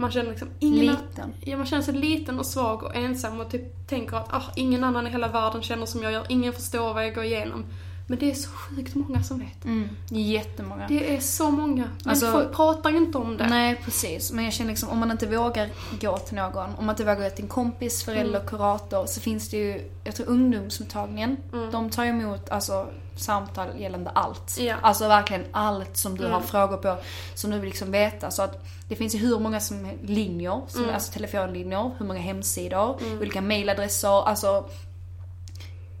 Man 0.00 0.10
känner 0.10 0.30
liksom 0.30 0.48
ingen 0.58 0.86
Liten. 0.86 1.32
Ja, 1.40 1.56
man 1.56 1.66
känner 1.66 1.82
sig 1.82 1.94
liten 1.94 2.38
och 2.38 2.46
svag 2.46 2.82
och 2.82 2.96
ensam 2.96 3.40
och 3.40 3.50
typ 3.50 3.88
tänker 3.88 4.16
att 4.16 4.32
ah, 4.32 4.42
ingen 4.56 4.84
annan 4.84 5.06
i 5.06 5.10
hela 5.10 5.28
världen 5.28 5.62
känner 5.62 5.86
som 5.86 6.02
jag 6.02 6.12
gör, 6.12 6.26
ingen 6.28 6.52
förstår 6.52 6.94
vad 6.94 7.04
jag 7.04 7.14
går 7.14 7.24
igenom. 7.24 7.64
Men 8.10 8.18
det 8.18 8.30
är 8.30 8.34
så 8.34 8.50
sjukt 8.50 8.94
många 8.94 9.22
som 9.22 9.38
vet. 9.38 9.64
Mm. 9.64 9.88
Jättemånga. 10.08 10.88
Det 10.88 11.16
är 11.16 11.20
så 11.20 11.50
många. 11.50 11.88
Men 12.04 12.10
Alltså- 12.10 12.32
folk 12.32 12.52
pratar 12.56 12.96
inte 12.96 13.18
om 13.18 13.36
det. 13.36 13.46
Nej, 13.48 13.80
precis. 13.84 14.32
Men 14.32 14.44
jag 14.44 14.52
känner 14.54 14.70
liksom, 14.70 14.88
om 14.88 14.98
man 14.98 15.10
inte 15.10 15.26
vågar 15.26 15.68
gå 16.00 16.18
till 16.18 16.36
någon, 16.36 16.70
om 16.78 16.86
man 16.86 16.90
inte 16.90 17.04
vågar 17.04 17.28
gå 17.28 17.30
till 17.34 17.44
en 17.44 17.48
kompis, 17.50 18.04
förälder, 18.04 18.38
Mm. 18.40 18.48
kurator, 18.48 19.06
så 19.06 19.20
finns 19.20 19.48
det 19.50 19.56
ju, 19.56 19.90
jag 20.04 20.14
tror 20.14 20.28
ungdomsmottagningen, 20.28 21.36
Mm. 21.52 21.70
de 21.70 21.90
tar 21.90 22.04
emot 22.04 22.50
alltså 22.50 22.86
samtal 23.16 23.68
gällande 23.78 24.10
allt. 24.10 24.56
Ja. 24.60 24.76
Alltså 24.82 25.08
verkligen 25.08 25.44
allt 25.52 25.96
som 25.96 26.16
du 26.16 26.24
Mm. 26.24 26.32
har 26.34 26.40
frågor 26.40 26.76
på, 26.76 26.96
som 27.34 27.50
du 27.50 27.58
vill 27.58 27.68
liksom 27.68 27.90
veta. 27.90 28.30
Så 28.30 28.42
att 28.42 28.64
det 28.88 28.96
finns 28.96 29.14
ju 29.14 29.18
hur 29.18 29.38
många 29.38 29.60
som 29.60 29.90
linjer, 30.02 30.60
som, 30.68 30.82
Mm. 30.82 30.94
alltså 30.94 31.12
telefonlinjer, 31.12 31.90
hur 31.98 32.06
många 32.06 32.20
hemsidor, 32.20 32.96
olika 33.20 33.40
mailadresser, 33.40 34.28
alltså 34.28 34.64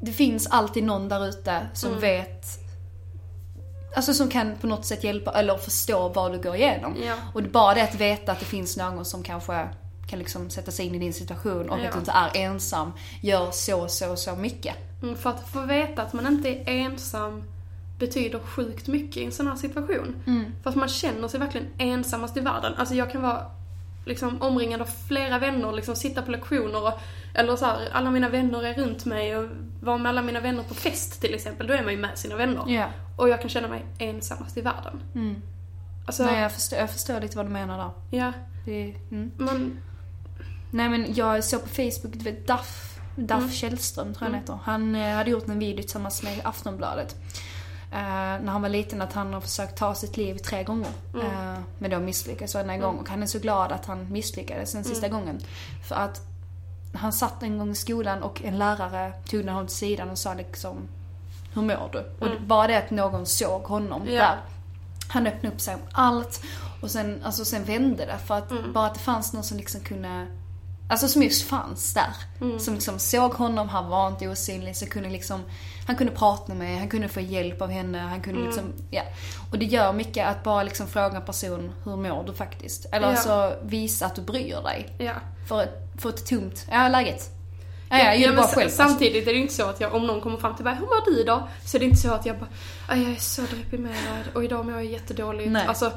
det 0.00 0.12
finns 0.12 0.46
alltid 0.46 0.84
någon 0.84 1.08
där 1.08 1.26
ute 1.28 1.66
som 1.74 1.88
Mm. 1.88 2.00
vet 2.00 2.46
Alltså 3.96 4.14
som 4.14 4.28
kan 4.28 4.56
på 4.56 4.66
något 4.66 4.84
sätt 4.84 5.04
hjälpa 5.04 5.32
eller 5.32 5.56
förstå 5.56 6.08
vad 6.08 6.32
du 6.32 6.38
går 6.40 6.54
igenom. 6.56 6.96
Ja. 7.06 7.14
Och 7.34 7.42
bara 7.42 7.74
det 7.74 7.82
att 7.82 7.94
veta 7.94 8.32
att 8.32 8.38
det 8.38 8.44
finns 8.44 8.76
någon 8.76 9.04
som 9.04 9.22
kanske 9.22 9.68
kan 10.06 10.18
liksom 10.18 10.50
sätta 10.50 10.70
sig 10.70 10.86
in 10.86 10.94
i 10.94 10.98
din 10.98 11.12
situation 11.12 11.70
och 11.70 11.78
Ja. 11.80 11.86
att 11.86 11.92
du 11.92 11.98
inte 11.98 12.10
är 12.12 12.30
ensam 12.36 12.92
gör 13.20 13.50
så, 13.50 13.88
så, 13.88 14.16
så 14.16 14.34
mycket. 14.36 14.74
Mm, 15.02 15.16
För 15.16 15.30
att 15.30 15.48
få 15.48 15.60
veta 15.60 16.02
att 16.02 16.12
man 16.12 16.26
inte 16.26 16.48
är 16.48 16.64
ensam 16.66 17.44
betyder 17.98 18.38
sjukt 18.38 18.86
mycket 18.86 19.16
i 19.16 19.24
en 19.24 19.32
sån 19.32 19.46
här 19.46 19.56
situation. 19.56 20.16
För 20.62 20.70
att 20.70 20.76
man 20.76 20.88
känner 20.88 21.28
sig 21.28 21.40
verkligen 21.40 21.66
ensammast 21.78 22.36
i 22.36 22.40
världen. 22.40 22.74
Alltså 22.76 22.94
jag 22.94 23.10
kan 23.12 23.22
vara 23.22 23.46
liksom 24.10 24.42
omringad 24.42 24.80
av 24.80 24.88
flera 25.08 25.38
vänner, 25.38 25.72
liksom 25.72 25.96
sitta 25.96 26.22
på 26.22 26.30
lektioner 26.30 26.86
och, 26.86 27.00
eller 27.34 27.56
så 27.56 27.64
här, 27.64 27.88
alla 27.92 28.10
mina 28.10 28.28
vänner 28.28 28.64
är 28.64 28.74
runt 28.74 29.04
mig 29.04 29.36
och 29.36 29.48
vara 29.80 29.98
med 29.98 30.10
alla 30.10 30.22
mina 30.22 30.40
vänner 30.40 30.62
på 30.62 30.74
fest 30.74 31.20
till 31.20 31.34
exempel, 31.34 31.66
då 31.66 31.74
är 31.74 31.82
man 31.82 31.92
ju 31.92 31.98
med 31.98 32.18
sina 32.18 32.36
vänner. 32.36 32.64
Ja. 32.66 32.86
Och 33.16 33.28
jag 33.28 33.40
kan 33.40 33.50
känna 33.50 33.68
mig 33.68 33.84
ensammast 33.98 34.56
i 34.56 34.60
världen. 34.60 35.00
Alltså, 36.06 36.24
Nej, 36.24 36.42
jag 36.42 36.52
förstår, 36.52 36.78
jag 36.78 36.90
förstår 36.90 37.20
lite 37.20 37.36
vad 37.36 37.46
du 37.46 37.50
menar 37.50 37.78
där. 37.78 38.18
ja, 38.18 38.32
Det, 38.64 38.94
mm. 39.10 39.30
man, 39.36 39.78
Nej 40.70 40.88
men 40.88 41.14
jag 41.14 41.44
såg 41.44 41.62
på 41.62 41.68
Facebook, 41.68 42.12
du 42.12 42.24
vet 42.24 42.46
Duff, 42.46 42.98
Duff 43.16 43.38
Mm. 43.38 43.50
Källström 43.50 44.14
tror 44.14 44.28
jag 44.28 44.32
han 44.32 44.40
heter. 44.40 44.58
Han 44.64 44.94
eh, 44.94 45.14
hade 45.14 45.30
gjort 45.30 45.48
en 45.48 45.58
video 45.58 45.82
tillsammans 45.82 46.22
med 46.22 46.40
Aftonbladet. 46.44 47.16
Eh, 47.92 47.98
när 48.42 48.52
han 48.52 48.62
var 48.62 48.68
liten 48.68 49.02
att 49.02 49.12
han 49.12 49.32
har 49.34 49.40
försökt 49.40 49.76
ta 49.78 49.94
sitt 49.94 50.16
liv 50.16 50.38
tre 50.38 50.64
gånger. 50.64 50.90
Mm. 51.14 51.26
Eh, 51.26 51.58
men 51.78 51.90
då 51.90 51.98
misslyckades 51.98 52.54
varje 52.54 52.78
gång. 52.78 52.98
Och 52.98 53.08
han 53.08 53.22
är 53.22 53.26
så 53.26 53.38
glad 53.38 53.72
att 53.72 53.86
han 53.86 54.12
misslyckades 54.12 54.72
den 54.72 54.84
sista 54.84 55.06
Mm. 55.06 55.18
gången. 55.20 55.40
För 55.88 55.94
att 55.94 56.20
han 56.94 57.12
satt 57.12 57.42
en 57.42 57.58
gång 57.58 57.70
i 57.70 57.74
skolan 57.74 58.22
och 58.22 58.42
en 58.44 58.58
lärare 58.58 59.12
tog 59.28 59.44
honom 59.44 59.66
till 59.66 59.76
sidan 59.76 60.10
och 60.10 60.18
sa 60.18 60.34
liksom 60.34 60.76
Hur 61.54 61.62
mår 61.62 61.88
du? 61.92 61.98
Och 62.20 62.26
Mm. 62.26 62.46
bara 62.48 62.66
det 62.66 62.78
att 62.78 62.90
någon 62.90 63.26
såg 63.26 63.62
honom 63.62 64.02
Ja. 64.06 64.12
där. 64.22 64.38
Han 65.08 65.26
öppnade 65.26 65.54
upp 65.54 65.60
sig 65.60 65.74
om 65.74 65.80
allt. 65.92 66.42
Och 66.82 66.90
sen, 66.90 67.20
alltså, 67.24 67.44
sen 67.44 67.64
vände 67.64 68.06
det. 68.06 68.18
För 68.26 68.38
att 68.38 68.50
Mm. 68.50 68.72
bara 68.72 68.86
att 68.86 68.94
det 68.94 69.00
fanns 69.00 69.32
någon 69.32 69.44
som 69.44 69.56
liksom 69.56 69.80
kunde 69.80 70.26
Alltså 70.88 71.08
som 71.08 71.22
just 71.22 71.48
fanns 71.48 71.94
där. 71.94 72.14
Mm. 72.40 72.58
Som 72.60 72.74
liksom 72.74 72.98
såg 72.98 73.32
honom, 73.32 73.68
han 73.68 73.88
var 73.88 74.08
inte 74.08 74.28
osynlig. 74.28 74.76
Så 74.76 74.86
kunde 74.86 75.08
liksom, 75.10 75.40
han 75.90 75.96
kunde 75.96 76.12
prata 76.12 76.54
med, 76.54 76.78
han 76.78 76.88
kunde 76.88 77.08
få 77.08 77.20
hjälp 77.20 77.62
av 77.62 77.70
henne. 77.70 77.98
Han 77.98 78.20
kunde 78.20 78.38
Mm. 78.40 78.50
liksom, 78.50 78.72
ja. 78.90 79.02
Och 79.52 79.58
det 79.58 79.64
gör 79.64 79.92
mycket 79.92 80.26
att 80.28 80.42
bara 80.44 80.62
liksom 80.62 80.86
fråga 80.86 81.16
en 81.16 81.22
person, 81.24 81.72
hur 81.84 81.96
mår 81.96 82.24
du 82.26 82.32
faktiskt? 82.34 82.86
Eller 82.92 83.06
Ja. 83.06 83.10
alltså 83.12 83.56
visa 83.62 84.06
att 84.06 84.14
du 84.14 84.22
bryr 84.22 84.56
dig. 84.64 84.94
ja. 84.98 85.12
För, 85.48 85.66
för 85.98 86.08
ett 86.08 86.26
tomt, 86.26 86.66
ja 86.70 86.88
läget. 86.88 87.30
Ja, 87.90 88.14
jag 88.14 88.28
men 88.28 88.36
bara 88.36 88.46
själv. 88.46 88.62
alltså. 88.64 88.76
Samtidigt 88.82 89.22
är 89.22 89.30
det 89.32 89.36
ju 89.36 89.42
inte 89.42 89.54
så 89.54 89.66
att 89.66 89.80
jag, 89.80 89.94
om 89.94 90.06
någon 90.06 90.20
kommer 90.20 90.36
fram 90.36 90.56
till 90.56 90.64
mig, 90.64 90.74
hur 90.74 90.86
mår 90.86 91.04
du 91.16 91.24
då? 91.24 91.48
Så 91.64 91.76
är 91.76 91.78
det 91.78 91.84
inte 91.84 91.96
så 91.96 92.12
att 92.12 92.26
jag 92.26 92.38
bara, 92.38 92.48
"Aj, 92.88 93.02
jag 93.02 93.12
är 93.12 93.16
så 93.16 93.42
deprimerad 93.42 94.24
och 94.34 94.44
idag 94.44 94.64
mår 94.66 94.74
jag 94.74 94.84
jättedåligt. 94.84 95.50
Nej. 95.52 95.66
Alltså, 95.66 95.92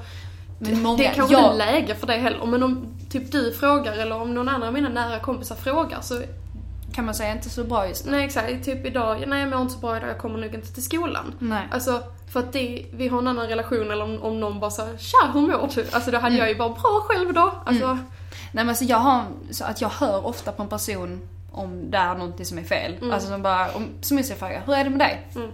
Men 0.60 0.82
många, 0.82 0.97
det 0.97 1.06
är 1.06 1.13
kanske 1.13 1.34
jag, 1.36 1.43
inte 1.53 1.65
läge 1.65 1.95
för 1.95 2.08
det 2.08 2.13
heller. 2.13 2.45
Men 2.45 2.63
om 2.63 2.86
typ 3.10 3.32
du 3.32 3.53
frågar 3.53 3.93
eller 3.93 4.15
om 4.21 4.34
någon 4.34 4.49
annan 4.49 4.67
av 4.67 4.73
mina 4.73 4.89
nära 4.89 5.19
kompisar 5.19 5.56
frågar 5.56 6.01
så, 6.01 6.21
kan 6.93 7.06
man 7.06 7.15
säga, 7.15 7.32
inte 7.32 7.49
så 7.49 7.63
bra 7.63 7.88
just 7.88 8.06
nu. 8.06 8.12
nej 8.12 8.25
exakt, 8.25 8.65
typ 8.65 8.86
idag, 8.86 9.23
nej 9.27 9.39
jag 9.39 9.49
mår 9.49 9.62
inte 9.62 9.73
så 9.73 9.79
bra 9.79 9.97
idag, 9.97 10.10
jag 10.10 10.17
kommer 10.17 10.39
nog 10.39 10.56
inte 10.56 10.73
till 10.73 10.84
skolan. 10.84 11.34
Nej. 11.39 11.67
Alltså, 11.71 12.03
för 12.32 12.39
att 12.39 12.53
det, 12.53 12.86
vi 12.93 13.08
har 13.08 13.19
en 13.19 13.27
annan 13.27 13.47
relation 13.47 13.91
eller 13.91 14.03
om, 14.03 14.23
om 14.23 14.39
någon 14.39 14.60
bara 14.60 14.71
säger 14.71 14.97
tja 14.97 15.32
hur 15.34 15.41
mår 15.41 15.69
du? 15.75 15.86
Alltså 15.91 16.12
då 16.12 16.17
Mm. 16.17 16.21
hade 16.23 16.36
jag 16.36 16.49
ju 16.49 16.56
bara 16.56 16.69
bra 16.69 17.01
själv 17.08 17.34
då. 17.34 17.53
Alltså, 17.65 17.88
Nej 17.88 18.63
men 18.65 18.69
alltså 18.69 18.84
jag 18.86 18.97
har, 18.97 19.23
så 19.51 19.65
att 19.65 19.82
jag 19.82 19.89
hör 19.89 20.25
ofta 20.27 20.51
på 20.51 20.63
en 20.63 20.69
person 20.69 21.21
om 21.51 21.91
det 21.91 21.97
är 21.97 22.15
någonting 22.15 22.45
som 22.45 22.58
är 22.58 22.63
fel. 22.63 23.12
Alltså 23.13 23.29
som 23.29 23.41
bara, 23.41 23.71
om, 23.71 23.88
som 24.01 24.17
jag 24.17 24.25
säger 24.25 24.39
fråga, 24.39 24.62
hur 24.65 24.73
är 24.73 24.84
det 24.84 24.89
med 24.89 24.99
dig? 24.99 25.27
Mm. 25.36 25.51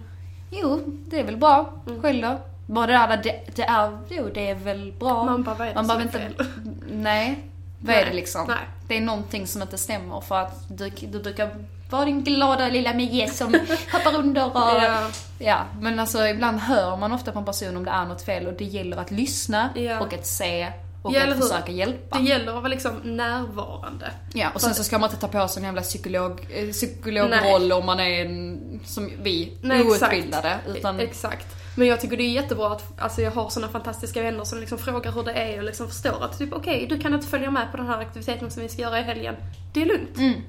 Jo, 0.50 0.80
det 0.86 1.20
är 1.20 1.24
väl 1.24 1.36
bra. 1.36 1.72
Själv 2.02 2.22
då? 2.22 2.38
Bara 2.66 2.86
det 2.86 2.92
där, 2.92 3.20
det, 3.22 3.56
det 3.56 3.62
är, 3.62 3.98
jo 4.08 4.30
det 4.34 4.50
är 4.50 4.54
väl 4.54 4.92
bra. 4.98 5.24
Man 5.24 5.42
bara, 5.42 5.54
vad 5.54 5.66
är 5.68 5.70
det 5.70 5.74
Man 5.74 5.86
som 5.86 5.96
behöver 5.98 6.18
är 6.20 6.26
inte, 6.28 6.44
nej. 6.90 7.38
Vad 7.82 7.94
Nej, 7.94 8.02
är 8.02 8.06
det 8.06 8.12
liksom? 8.12 8.44
nej. 8.48 8.56
Det 8.88 8.96
är 8.96 9.00
någonting 9.00 9.46
som 9.46 9.62
inte 9.62 9.78
stämmer 9.78 10.20
för 10.20 10.38
att 10.40 10.64
du, 10.68 10.88
du 10.90 11.20
brukar 11.20 11.50
vara 11.90 12.04
din 12.04 12.24
glada 12.24 12.68
lilla 12.68 12.94
Mie 12.94 13.28
som 13.30 13.54
hoppar 13.92 14.14
under 14.18 14.46
och... 14.46 14.52
Ja. 14.56 15.06
Ja, 15.38 15.64
men 15.80 15.98
alltså 15.98 16.26
ibland 16.26 16.58
hör 16.60 16.96
man 16.96 17.12
ofta 17.12 17.32
på 17.32 17.38
en 17.38 17.44
person 17.44 17.76
om 17.76 17.84
det 17.84 17.90
är 17.90 18.04
något 18.04 18.22
fel 18.22 18.46
och 18.46 18.52
det 18.52 18.64
gäller 18.64 18.96
att 18.96 19.10
lyssna 19.10 19.68
Ja. 19.74 20.00
och 20.00 20.12
att 20.14 20.26
se 20.26 20.72
och 21.02 21.12
Ja, 21.14 21.32
att 21.32 21.40
försöka 21.48 21.72
hjälpa. 21.72 22.18
Det 22.18 22.24
gäller 22.24 22.48
att 22.48 22.54
vara 22.54 22.68
liksom 22.68 22.92
närvarande. 23.04 24.10
Ja, 24.34 24.48
och 24.54 24.60
sen 24.60 24.74
så 24.74 24.84
ska 24.84 24.98
man 24.98 25.10
inte 25.10 25.20
ta 25.20 25.28
på 25.28 25.48
sig 25.48 25.60
en 25.60 25.64
jävla 25.64 25.82
psykolog, 25.82 26.46
eh, 26.50 26.68
psykologroll 26.70 27.72
om 27.72 27.86
man 27.86 28.00
är 28.00 28.24
en, 28.26 28.60
som 28.84 29.10
vi, 29.22 29.58
Nej, 29.62 29.80
exakt. 29.80 30.02
outbildade. 30.02 30.56
Utan, 30.66 31.00
E- 31.00 31.02
Exakt. 31.02 31.46
Men 31.74 31.88
jag 31.88 32.00
tycker 32.00 32.16
det 32.16 32.22
är 32.22 32.32
jättebra 32.32 32.72
att 32.72 33.00
alltså 33.00 33.22
jag 33.22 33.30
har 33.30 33.48
såna 33.48 33.68
fantastiska 33.68 34.22
vänner 34.22 34.44
som 34.44 34.58
liksom 34.58 34.78
frågar 34.78 35.12
hur 35.12 35.22
det 35.22 35.32
är 35.32 35.58
och 35.58 35.64
liksom 35.64 35.88
förstår 35.88 36.24
att 36.24 36.38
typ 36.38 36.52
okej, 36.52 36.86
du 36.88 36.98
kan 36.98 37.14
inte 37.14 37.26
följa 37.26 37.50
med 37.50 37.70
på 37.70 37.76
den 37.76 37.86
här 37.86 38.00
aktiviteten 38.00 38.50
som 38.50 38.62
vi 38.62 38.68
ska 38.68 38.82
göra 38.82 39.00
i 39.00 39.02
helgen. 39.02 39.36
Det 39.72 39.82
är 39.82 39.86
lugnt. 39.86 40.18
Mm. 40.18 40.40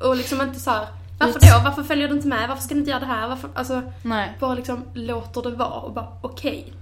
Och 0.00 0.16
liksom 0.16 0.40
inte 0.40 0.60
så 0.60 0.70
här, 0.70 0.86
varför 1.18 1.40
då? 1.40 1.64
Varför 1.64 1.82
följer 1.82 2.08
du 2.08 2.14
inte 2.14 2.28
med? 2.28 2.48
Varför 2.48 2.62
ska 2.62 2.74
du 2.74 2.80
inte 2.80 2.90
göra 2.90 3.00
det 3.00 3.06
här? 3.06 3.28
Varför? 3.28 3.50
Alltså, 3.54 3.82
nej. 4.02 4.36
bara 4.40 4.54
liksom 4.54 4.84
låter 4.94 5.42
det 5.42 5.50
vara 5.50 5.80
och 5.80 5.92
bara 5.92 6.08
okej. 6.22 6.72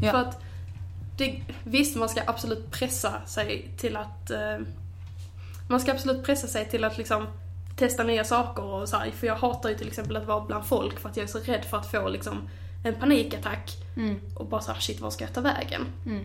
Ja. 0.00 0.10
För 0.12 0.18
att 0.18 0.42
det, 1.16 1.42
visst, 1.64 1.96
man 1.96 2.08
ska 2.08 2.22
absolut 2.26 2.70
pressa 2.70 3.26
sig 3.26 3.70
till 3.78 3.96
att 3.96 4.30
eh, 4.30 4.58
man 5.68 5.80
ska 5.80 5.92
absolut 5.92 6.24
pressa 6.24 6.46
sig 6.46 6.68
till 6.68 6.84
att 6.84 6.98
liksom 6.98 7.26
testa 7.76 8.02
nya 8.02 8.24
saker 8.24 8.64
och 8.64 8.88
så 8.88 8.96
här, 8.96 9.10
för 9.10 9.26
jag 9.26 9.36
hatar 9.36 9.68
ju 9.68 9.74
till 9.74 9.88
exempel 9.88 10.16
att 10.16 10.26
vara 10.26 10.44
bland 10.44 10.66
folk 10.66 11.00
för 11.00 11.08
att 11.08 11.16
jag 11.16 11.24
är 11.24 11.28
så 11.28 11.38
rädd 11.38 11.64
för 11.64 11.76
att 11.76 11.90
få 11.90 12.08
liksom 12.08 12.48
en 12.86 12.94
panikattack 13.00 13.76
Mm. 13.96 14.20
och 14.34 14.46
bara 14.46 14.60
såhär 14.60 14.80
shit 14.80 15.00
var 15.00 15.10
ska 15.10 15.24
jag 15.24 15.32
ta 15.34 15.40
vägen? 15.40 15.86
Mm. 16.06 16.24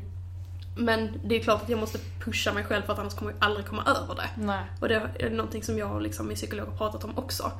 Men 0.75 1.19
det 1.23 1.35
är 1.35 1.43
klart 1.43 1.61
att 1.63 1.69
jag 1.69 1.79
måste 1.79 1.99
pusha 2.19 2.53
mig 2.53 2.63
själv 2.63 2.81
för 2.83 2.93
att 2.93 2.99
annars 2.99 3.13
kommer 3.13 3.31
jag 3.31 3.43
aldrig 3.45 3.65
komma 3.65 3.83
över 3.83 4.15
det. 4.15 4.29
Nej. 4.43 4.63
Och 4.79 4.87
det 4.87 4.95
är 5.19 5.29
någonting 5.29 5.63
som 5.63 5.77
jag 5.77 5.91
och 5.91 6.01
liksom 6.01 6.27
min 6.27 6.35
psykolog 6.35 6.67
har 6.67 6.77
pratat 6.77 7.03
om 7.03 7.17
också. 7.17 7.51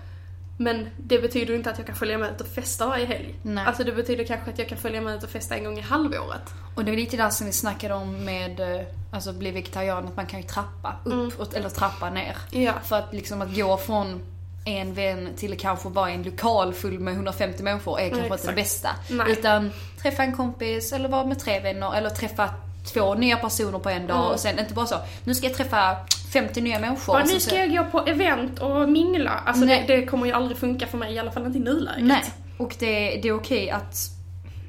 Men 0.57 0.87
det 0.97 1.19
betyder 1.19 1.53
inte 1.55 1.69
att 1.71 1.77
jag 1.77 1.87
kan 1.87 1.95
följa 1.95 2.17
med 2.17 2.31
ut 2.31 2.41
och 2.41 2.47
festa 2.47 2.87
varje 2.87 3.05
helg. 3.05 3.35
Nej. 3.43 3.65
Alltså 3.65 3.83
det 3.83 3.91
betyder 3.91 4.23
kanske 4.23 4.51
att 4.51 4.59
jag 4.59 4.69
kan 4.69 4.77
följa 4.77 5.01
med 5.01 5.15
ut 5.15 5.23
och 5.23 5.29
festa 5.29 5.55
en 5.55 5.63
gång 5.63 5.77
i 5.77 5.81
halvåret. 5.81 6.53
Och 6.75 6.85
det 6.85 6.91
är 6.91 6.95
lite 6.95 7.17
där 7.17 7.29
som 7.29 7.45
vi 7.47 7.53
snackade 7.53 7.93
om 7.93 8.25
med, 8.25 8.59
eh, 8.59 8.85
alltså 9.11 9.33
bli 9.33 9.51
vegetarian, 9.51 10.07
att 10.07 10.15
man 10.15 10.25
kan 10.25 10.41
ju 10.41 10.47
trappa 10.47 10.95
upp 11.03 11.39
och, 11.39 11.55
eller 11.55 11.69
trappa 11.69 12.09
ner. 12.09 12.37
Ja. 12.51 12.73
För 12.83 12.95
att 12.95 13.13
liksom 13.13 13.41
att 13.41 13.55
gå 13.55 13.77
från 13.77 14.21
en 14.65 14.93
vän 14.93 15.29
till 15.37 15.59
kanske 15.59 15.89
bara 15.89 16.09
en 16.09 16.23
lokal 16.23 16.73
full 16.73 16.99
med 16.99 17.13
150 17.13 17.63
människor 17.63 17.99
är 17.99 18.09
kanske 18.09 18.27
inte 18.33 18.47
det 18.47 18.53
bästa. 18.53 18.89
Nej. 19.09 19.31
Utan 19.31 19.71
träffa 20.01 20.23
en 20.23 20.33
kompis 20.35 20.93
eller 20.93 21.09
vara 21.09 21.25
med 21.25 21.39
tre 21.39 21.59
vänner 21.59 21.95
eller 21.97 22.09
träffa 22.09 22.49
två 22.93 23.13
nya 23.15 23.37
personer 23.37 23.79
på 23.79 23.89
en 23.89 24.07
dag 24.07 24.17
Mm. 24.19 24.31
och 24.31 24.39
sen 24.39 24.59
inte 24.59 24.73
bara 24.73 24.85
så, 24.85 24.95
nu 25.23 25.35
ska 25.35 25.47
jag 25.47 25.55
träffa 25.55 25.97
50 26.33 26.61
nya 26.61 26.79
människor. 26.79 27.21
Och 27.21 27.27
nu 27.27 27.39
ska 27.39 27.55
jag 27.65 27.69
gå 27.77 27.91
på 27.91 27.99
event 28.09 28.59
och 28.59 28.89
mingla. 28.89 29.31
Alltså 29.45 29.65
det, 29.65 29.83
det 29.87 30.05
kommer 30.05 30.25
ju 30.25 30.31
aldrig 30.31 30.57
funka 30.57 30.87
för 30.87 30.97
mig, 30.97 31.13
i 31.13 31.19
alla 31.19 31.31
fall 31.31 31.45
inte 31.45 31.57
i 31.57 31.61
nuläget. 31.61 32.05
Nej, 32.05 32.23
och 32.57 32.75
det, 32.79 33.19
det 33.23 33.27
är 33.27 33.33
okej 33.35 33.69
att, 33.69 33.95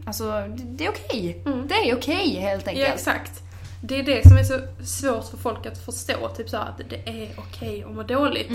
alltså 0.06 0.24
det, 0.30 0.62
det 0.64 0.86
är 0.86 0.90
okej. 0.90 1.42
Det 1.68 1.74
är 1.74 1.96
okej 1.96 2.36
helt 2.40 2.66
Ja, 2.66 2.70
enkelt. 2.72 2.94
exakt. 2.94 3.42
Det 3.84 3.98
är 3.98 4.02
det 4.02 4.28
som 4.28 4.36
är 4.36 4.42
så 4.44 4.58
svårt 4.84 5.24
för 5.30 5.36
folk 5.36 5.66
att 5.66 5.78
förstå, 5.84 6.28
typ 6.36 6.48
så 6.50 6.56
att 6.56 6.80
det 6.90 7.08
är 7.08 7.30
okej 7.38 7.84
att 7.84 7.94
må 7.94 8.02
dåligt. 8.02 8.50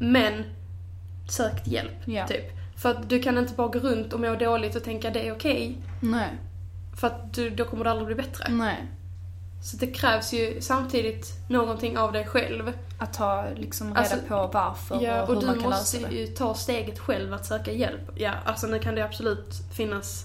Men 0.00 0.44
sök 1.32 1.66
hjälp, 1.66 1.92
Ja. 2.04 2.26
typ. 2.26 2.44
För 2.76 2.90
att 2.90 3.08
du 3.08 3.22
kan 3.22 3.38
inte 3.38 3.54
bara 3.54 3.68
gå 3.68 3.78
runt 3.78 4.12
och 4.12 4.20
må 4.20 4.34
dåligt 4.34 4.76
och 4.76 4.84
tänka 4.84 5.10
det 5.10 5.28
är 5.28 5.32
okej. 5.34 5.76
Nej, 6.00 6.30
För 7.00 7.06
att 7.06 7.34
du, 7.34 7.50
då 7.50 7.64
kommer 7.64 7.84
du 7.84 7.90
aldrig 7.90 8.06
bli 8.06 8.16
bättre. 8.16 8.44
nej. 8.48 8.86
Så 9.62 9.76
det 9.76 9.86
krävs 9.86 10.32
ju 10.32 10.60
samtidigt 10.60 11.26
någonting 11.48 11.98
av 11.98 12.12
dig 12.12 12.26
själv. 12.26 12.72
Att 12.98 13.12
ta 13.12 13.44
liksom 13.56 13.88
reda 13.88 14.00
Alltså, 14.00 14.16
på 14.28 14.50
varför 14.52 15.00
Ja, 15.02 15.22
och 15.22 15.28
och 15.28 15.34
hur 15.34 15.40
du 15.40 15.46
man 15.46 15.60
kan 15.60 15.70
måste 15.70 15.96
lösa 15.98 16.08
det. 16.10 16.16
ju 16.20 16.26
ta 16.26 16.54
steget 16.54 16.98
själv 16.98 17.32
att 17.34 17.46
söka 17.46 17.72
hjälp. 17.72 18.00
Ja, 18.14 18.32
alltså 18.44 18.66
nu 18.66 18.78
kan 18.78 18.94
det 18.94 19.04
absolut 19.04 19.54
finnas 19.76 20.24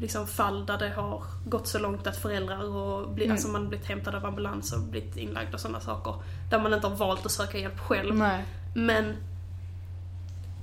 liksom 0.00 0.26
fall 0.26 0.66
där 0.66 0.78
det 0.78 0.88
har 0.88 1.22
gått 1.46 1.68
så 1.68 1.78
långt 1.78 2.06
att 2.06 2.16
föräldrar 2.16 2.64
och 2.76 3.10
bli, 3.10 3.24
Mm. 3.24 3.34
alltså 3.34 3.48
man 3.48 3.68
blivit 3.68 3.86
hämtad 3.86 4.14
av 4.14 4.26
ambulans 4.26 4.72
och 4.72 4.80
blivit 4.82 5.16
inlagd 5.16 5.54
och 5.54 5.60
sådana 5.60 5.80
saker. 5.80 6.14
Där 6.50 6.58
man 6.58 6.74
inte 6.74 6.86
har 6.86 6.96
valt 6.96 7.26
att 7.26 7.32
söka 7.32 7.58
hjälp 7.58 7.78
själv. 7.80 8.14
Nej. 8.14 8.44
Men 8.74 9.16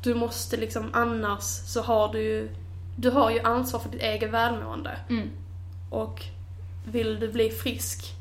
du 0.04 0.16
måste 0.16 0.58
liksom 0.58 0.90
annars 0.94 1.44
så 1.44 1.82
har 1.82 2.14
du 2.14 2.22
ju, 2.22 2.50
du 2.96 3.10
har 3.10 3.32
ju 3.32 3.40
ansvar 3.40 3.80
för 3.80 3.90
ditt 3.90 4.02
eget 4.02 4.30
välmående. 4.32 4.98
Mm. 5.10 5.30
Och 5.90 6.24
vill 6.86 7.20
du 7.20 7.32
bli 7.32 7.50
frisk, 7.50 8.14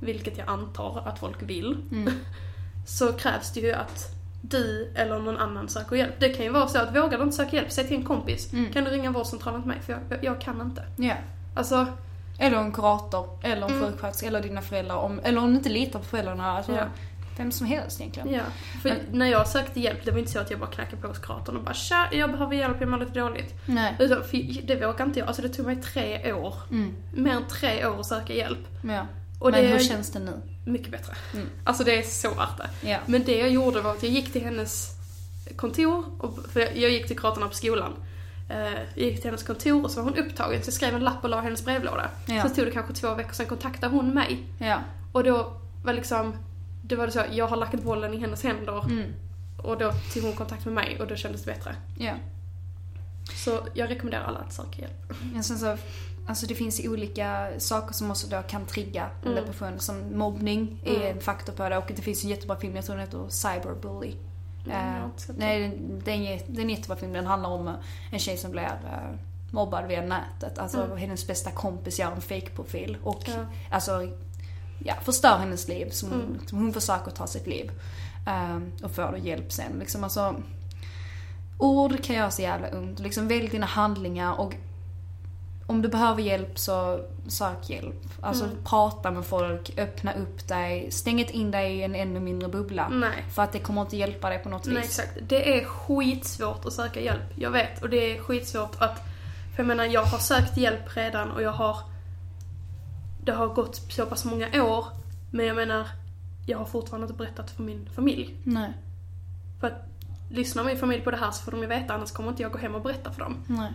vilket 0.00 0.38
jag 0.38 0.48
antar 0.48 1.02
att 1.06 1.18
folk 1.18 1.42
vill, 1.42 1.76
Mm. 1.92 2.12
så 2.86 3.12
krävs 3.12 3.52
det 3.52 3.60
ju 3.60 3.72
att 3.72 4.12
du 4.42 4.92
eller 4.94 5.18
någon 5.18 5.36
annan 5.36 5.68
söker 5.68 5.96
hjälp. 5.96 6.14
Det 6.18 6.28
kan 6.28 6.44
ju 6.44 6.50
vara 6.52 6.66
så 6.68 6.78
att 6.78 6.96
vågar 6.96 7.18
du 7.18 7.24
inte 7.24 7.36
söka 7.36 7.56
hjälp, 7.56 7.72
säg 7.72 7.86
till 7.86 7.96
en 7.96 8.04
kompis. 8.04 8.52
Mm. 8.52 8.72
Kan 8.72 8.84
du 8.84 8.90
ringa 8.90 9.10
vårdcentralen 9.10 9.62
till 9.62 9.68
mig? 9.68 9.80
För 9.80 9.92
jag, 9.92 10.00
jag, 10.08 10.24
jag 10.24 10.40
kan 10.40 10.60
inte. 10.60 10.82
Ja. 10.96 11.14
Alltså, 11.54 11.86
Eller 12.38 12.56
en 12.58 12.72
kurator, 12.72 13.28
eller 13.42 13.66
en 13.68 13.72
Mm. 13.76 13.82
sjuksköterska, 13.92 14.26
eller 14.26 14.42
dina 14.42 14.62
föräldrar. 14.62 14.96
Om, 14.96 15.20
eller 15.24 15.40
om 15.40 15.50
du 15.50 15.56
inte 15.56 15.68
litar 15.68 15.98
på 15.98 16.04
föräldrarna. 16.04 16.50
Alltså, 16.56 16.72
Ja. 16.72 16.84
Vem 17.36 17.52
som 17.52 17.66
helst 17.66 18.00
egentligen. 18.00 18.32
ja. 18.32 18.40
För 18.82 18.88
Men- 18.88 19.18
när 19.18 19.26
jag 19.26 19.48
sökte 19.48 19.80
hjälp, 19.80 20.04
det 20.04 20.10
var 20.10 20.18
inte 20.18 20.30
så 20.32 20.38
att 20.38 20.50
jag 20.50 20.60
bara 20.60 20.70
knackade 20.70 21.02
på 21.02 21.08
hos 21.08 21.18
kuratorn 21.18 21.56
och 21.56 21.62
bara 21.62 21.74
tja, 21.74 22.08
jag 22.12 22.30
behöver 22.32 22.54
hjälp, 22.56 22.76
jag 22.80 22.88
mår 22.88 22.98
lite 22.98 23.20
dåligt. 23.20 23.54
Nej. 23.66 23.96
Utan, 23.98 24.24
för 24.24 24.66
det 24.66 24.86
vågar 24.86 25.04
inte 25.04 25.18
jag. 25.18 25.28
Alltså 25.28 25.42
det 25.42 25.48
tog 25.48 25.66
mig 25.66 25.76
tre 25.76 26.32
år. 26.32 26.54
Mm. 26.70 26.94
Mer 27.14 27.32
än 27.32 27.46
tre 27.48 27.86
år 27.86 28.00
att 28.00 28.06
söka 28.06 28.32
hjälp. 28.34 28.58
Ja. 28.82 29.06
Och 29.40 29.50
Men 29.50 29.60
det 29.62 29.66
hur 29.68 29.78
känns 29.78 30.10
det 30.12 30.18
nu? 30.18 30.32
mycket 30.66 30.90
bättre. 30.90 31.12
Mm. 31.34 31.46
Alltså 31.64 31.84
det 31.84 31.98
är 31.98 32.02
så 32.02 32.28
värt 32.34 32.56
det. 32.58 32.88
Ja. 32.90 32.98
Men 33.06 33.24
det 33.24 33.38
jag 33.38 33.50
gjorde 33.50 33.80
var 33.80 33.90
att 33.92 34.02
jag 34.02 34.12
gick 34.12 34.32
till 34.32 34.44
hennes 34.44 34.90
kontor, 35.56 36.04
och, 36.18 36.38
för 36.52 36.60
jag, 36.60 36.90
gick 36.90 37.06
till 37.06 37.18
kuratorn 37.18 37.48
på 37.48 37.54
skolan. 37.54 37.92
Eh, 38.50 38.56
jag 38.94 39.04
gick 39.10 39.16
till 39.16 39.24
hennes 39.24 39.42
kontor 39.42 39.84
och 39.84 39.90
så 39.90 40.02
var 40.02 40.10
hon 40.10 40.18
upptagen 40.18 40.62
så 40.62 40.68
jag 40.68 40.74
skrev 40.74 40.94
en 40.94 41.04
lapp 41.04 41.24
och 41.24 41.30
la 41.30 41.40
hennes 41.40 41.64
brevlåda. 41.64 42.10
Ja. 42.26 42.42
Sen 42.42 42.54
tog 42.54 42.64
det 42.64 42.70
kanske 42.70 42.92
två 42.94 43.14
veckor, 43.14 43.32
sen 43.32 43.46
kontaktade 43.46 43.96
hon 43.96 44.14
mig. 44.14 44.46
Ja. 44.58 44.78
Och 45.12 45.24
då 45.24 45.52
var 45.84 45.92
liksom, 45.92 46.34
det 46.88 46.96
var 46.96 47.06
det 47.06 47.12
så, 47.12 47.22
jag 47.32 47.46
har 47.46 47.56
lagt 47.56 47.82
bollen 47.82 48.14
i 48.14 48.16
hennes 48.18 48.42
händer 48.42 48.84
Mm. 48.84 49.12
och 49.62 49.78
då 49.78 49.92
tog 50.14 50.22
hon 50.22 50.32
kontakt 50.32 50.64
med 50.64 50.74
mig 50.74 51.00
och 51.00 51.06
då 51.06 51.16
kändes 51.16 51.44
det 51.44 51.52
bättre. 51.52 51.76
Ja. 51.98 52.12
Så 53.44 53.60
jag 53.74 53.90
rekommenderar 53.90 54.24
alla 54.24 54.38
att 54.38 54.52
söka 54.52 54.80
hjälp. 54.82 55.12
Men 55.32 55.44
sen 55.44 55.58
så, 55.58 55.76
alltså 56.26 56.46
det 56.46 56.54
finns 56.54 56.80
olika 56.84 57.48
saker 57.58 57.94
som 57.94 58.10
också 58.10 58.26
då 58.26 58.42
kan 58.42 58.66
trigga 58.66 59.10
Mm. 59.24 59.34
depression. 59.34 59.78
Som 59.80 60.18
mobbning 60.18 60.80
är 60.84 60.96
Mm. 60.96 61.16
en 61.16 61.20
faktor 61.22 61.52
på 61.52 61.68
det 61.68 61.76
och 61.78 61.92
det 61.96 62.02
finns 62.02 62.24
en 62.24 62.30
jättebra 62.30 62.56
film, 62.56 62.76
jag 62.76 62.84
tror 62.84 62.96
den 62.96 63.04
heter 63.06 63.28
Cyberbully. 63.28 64.14
Mm, 64.66 64.76
har 64.76 64.98
Eh, 65.00 65.06
nej, 65.36 65.60
den- 65.60 66.02
är, 66.12 66.16
en, 66.16 66.22
jä- 66.22 66.42
det 66.46 66.60
är 66.60 66.64
en 66.64 66.70
jättebra 66.70 66.96
film. 66.96 67.12
Den 67.12 67.26
handlar 67.26 67.50
om 67.50 67.68
eh, 67.68 67.74
en 68.12 68.18
tjej 68.18 68.36
som 68.36 68.50
blir 68.50 68.62
eh, 68.64 69.16
mobbad 69.50 69.86
via 69.88 70.02
nätet. 70.02 70.58
Alltså 70.58 70.82
Mm. 70.84 70.96
hennes 70.96 71.26
bästa 71.26 71.50
kompis 71.50 71.98
gör 71.98 72.12
en 72.12 72.20
fake-profil 72.20 72.96
och 73.02 73.22
Ja. 73.26 73.34
alltså, 73.70 74.08
ja, 74.78 74.94
förstör 75.04 75.36
hennes 75.36 75.68
liv. 75.68 75.90
Som, 75.90 76.12
Mm. 76.12 76.38
som 76.46 76.58
hon 76.58 76.72
försöker 76.72 77.10
ta 77.10 77.26
sitt 77.26 77.46
liv. 77.46 77.70
Eh, 78.26 78.84
och 78.84 78.90
får 78.90 79.12
då 79.12 79.18
hjälp 79.18 79.52
sen. 79.52 79.72
Liksom, 79.78 80.04
alltså, 80.04 80.34
ord 81.58 82.04
kan 82.04 82.16
göra 82.16 82.30
så 82.30 82.42
jävla 82.42 82.68
ont. 82.78 82.98
Liksom, 82.98 83.28
välj 83.28 83.48
dina 83.48 83.66
handlingar 83.66 84.40
och 84.40 84.54
om 85.68 85.82
du 85.82 85.88
behöver 85.88 86.22
hjälp 86.22 86.58
så 86.58 87.00
sök 87.28 87.70
hjälp. 87.70 88.04
Alltså 88.20 88.44
Mm. 88.44 88.56
prata 88.64 89.10
med 89.10 89.24
folk, 89.26 89.78
öppna 89.78 90.12
upp 90.14 90.48
dig. 90.48 90.90
Stäng 90.90 91.20
inte 91.20 91.32
in 91.36 91.50
dig 91.50 91.76
i 91.76 91.82
en 91.82 91.94
ännu 91.94 92.20
mindre 92.20 92.48
bubbla. 92.48 92.88
Nej. 92.88 93.24
För 93.34 93.42
att 93.42 93.52
det 93.52 93.58
kommer 93.58 93.80
inte 93.82 93.96
hjälpa 93.96 94.28
dig 94.28 94.38
på 94.38 94.48
något 94.48 94.66
Nej 94.66 94.76
vis. 94.76 94.84
exakt. 94.98 95.18
Det 95.28 95.60
är 95.60 95.64
skitsvårt 95.64 96.64
att 96.66 96.72
söka 96.72 97.00
hjälp. 97.00 97.22
Jag 97.34 97.50
vet. 97.50 97.82
Och 97.82 97.90
det 97.90 97.96
är 98.16 98.18
skitsvårt 98.22 98.76
att... 98.78 98.96
För 99.54 99.62
jag 99.62 99.66
menar, 99.66 99.84
jag 99.84 100.02
har 100.02 100.18
sökt 100.18 100.56
hjälp 100.56 100.96
redan 100.96 101.30
och 101.30 101.42
jag 101.42 101.52
har... 101.52 101.76
Det 103.26 103.32
har 103.32 103.48
gått 103.48 103.76
så 103.92 104.06
pass 104.06 104.24
många 104.24 104.62
år. 104.64 104.86
Men 105.30 105.46
jag 105.46 105.56
menar, 105.56 105.86
jag 106.46 106.58
har 106.58 106.64
fortfarande 106.64 107.04
inte 107.04 107.18
berättat 107.18 107.50
för 107.50 107.62
min 107.62 107.88
familj. 107.94 108.34
Nej. 108.44 108.72
För 109.60 109.66
att 109.66 109.84
lyssnar 110.28 110.64
min 110.64 110.76
familj 110.78 111.02
på 111.02 111.10
det 111.10 111.16
här 111.16 111.30
så 111.30 111.42
får 111.44 111.52
de 111.52 111.60
ju 111.60 111.66
veta, 111.66 111.94
annars 111.94 112.12
kommer 112.12 112.28
inte 112.30 112.42
jag 112.42 112.52
gå 112.52 112.58
hem 112.58 112.74
och 112.74 112.82
berätta 112.82 113.12
för 113.12 113.20
dem. 113.20 113.36
Nej. 113.46 113.72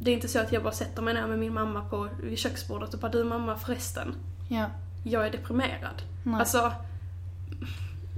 Det 0.00 0.10
är 0.10 0.14
inte 0.14 0.28
så 0.28 0.38
att 0.40 0.52
jag 0.52 0.62
bara 0.62 0.72
sätter 0.72 1.02
mig 1.02 1.14
ner 1.14 1.26
med 1.26 1.38
min 1.38 1.54
mamma 1.54 1.84
på, 1.84 2.08
vid 2.22 2.38
köksbordet 2.38 2.94
och 2.94 3.00
bara 3.00 3.12
du 3.12 3.24
mamma 3.24 3.56
förresten, 3.56 4.14
Ja. 4.48 4.66
jag 5.02 5.26
är 5.26 5.30
deprimerad. 5.30 6.02
Nej. 6.22 6.40
Alltså, 6.40 6.72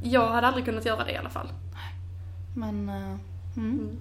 jag 0.03 0.29
hade 0.31 0.47
aldrig 0.47 0.65
kunnat 0.65 0.85
göra 0.85 1.05
det 1.05 1.13
i 1.13 1.17
alla 1.17 1.31
fall. 1.31 1.49
Men... 2.55 2.89
eh, 2.89 2.95
mm. 2.97 3.19
Mm. 3.57 3.97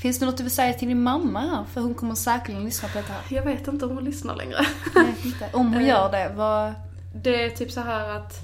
Finns 0.00 0.18
det 0.18 0.26
något 0.26 0.36
du 0.36 0.42
vill 0.42 0.52
säga 0.54 0.72
till 0.72 0.88
din 0.88 1.02
mamma? 1.02 1.66
För 1.72 1.80
hon 1.80 1.94
kommer 1.94 2.14
säkerligen 2.14 2.64
lyssna 2.64 2.88
på 2.88 2.98
det 2.98 3.12
här. 3.12 3.22
Jag 3.28 3.42
vet 3.42 3.68
inte 3.68 3.84
om 3.86 3.94
hon 3.94 4.04
lyssnar 4.04 4.36
längre. 4.36 4.58
Vet 4.94 5.24
inte. 5.24 5.48
Om 5.52 5.66
hon 5.72 5.82
Eh. 5.82 5.88
gör 5.88 6.10
det, 6.12 6.32
vad... 6.36 6.74
Det 7.14 7.44
är 7.44 7.50
typ 7.50 7.70
så 7.70 7.80
här 7.80 8.08
att 8.16 8.38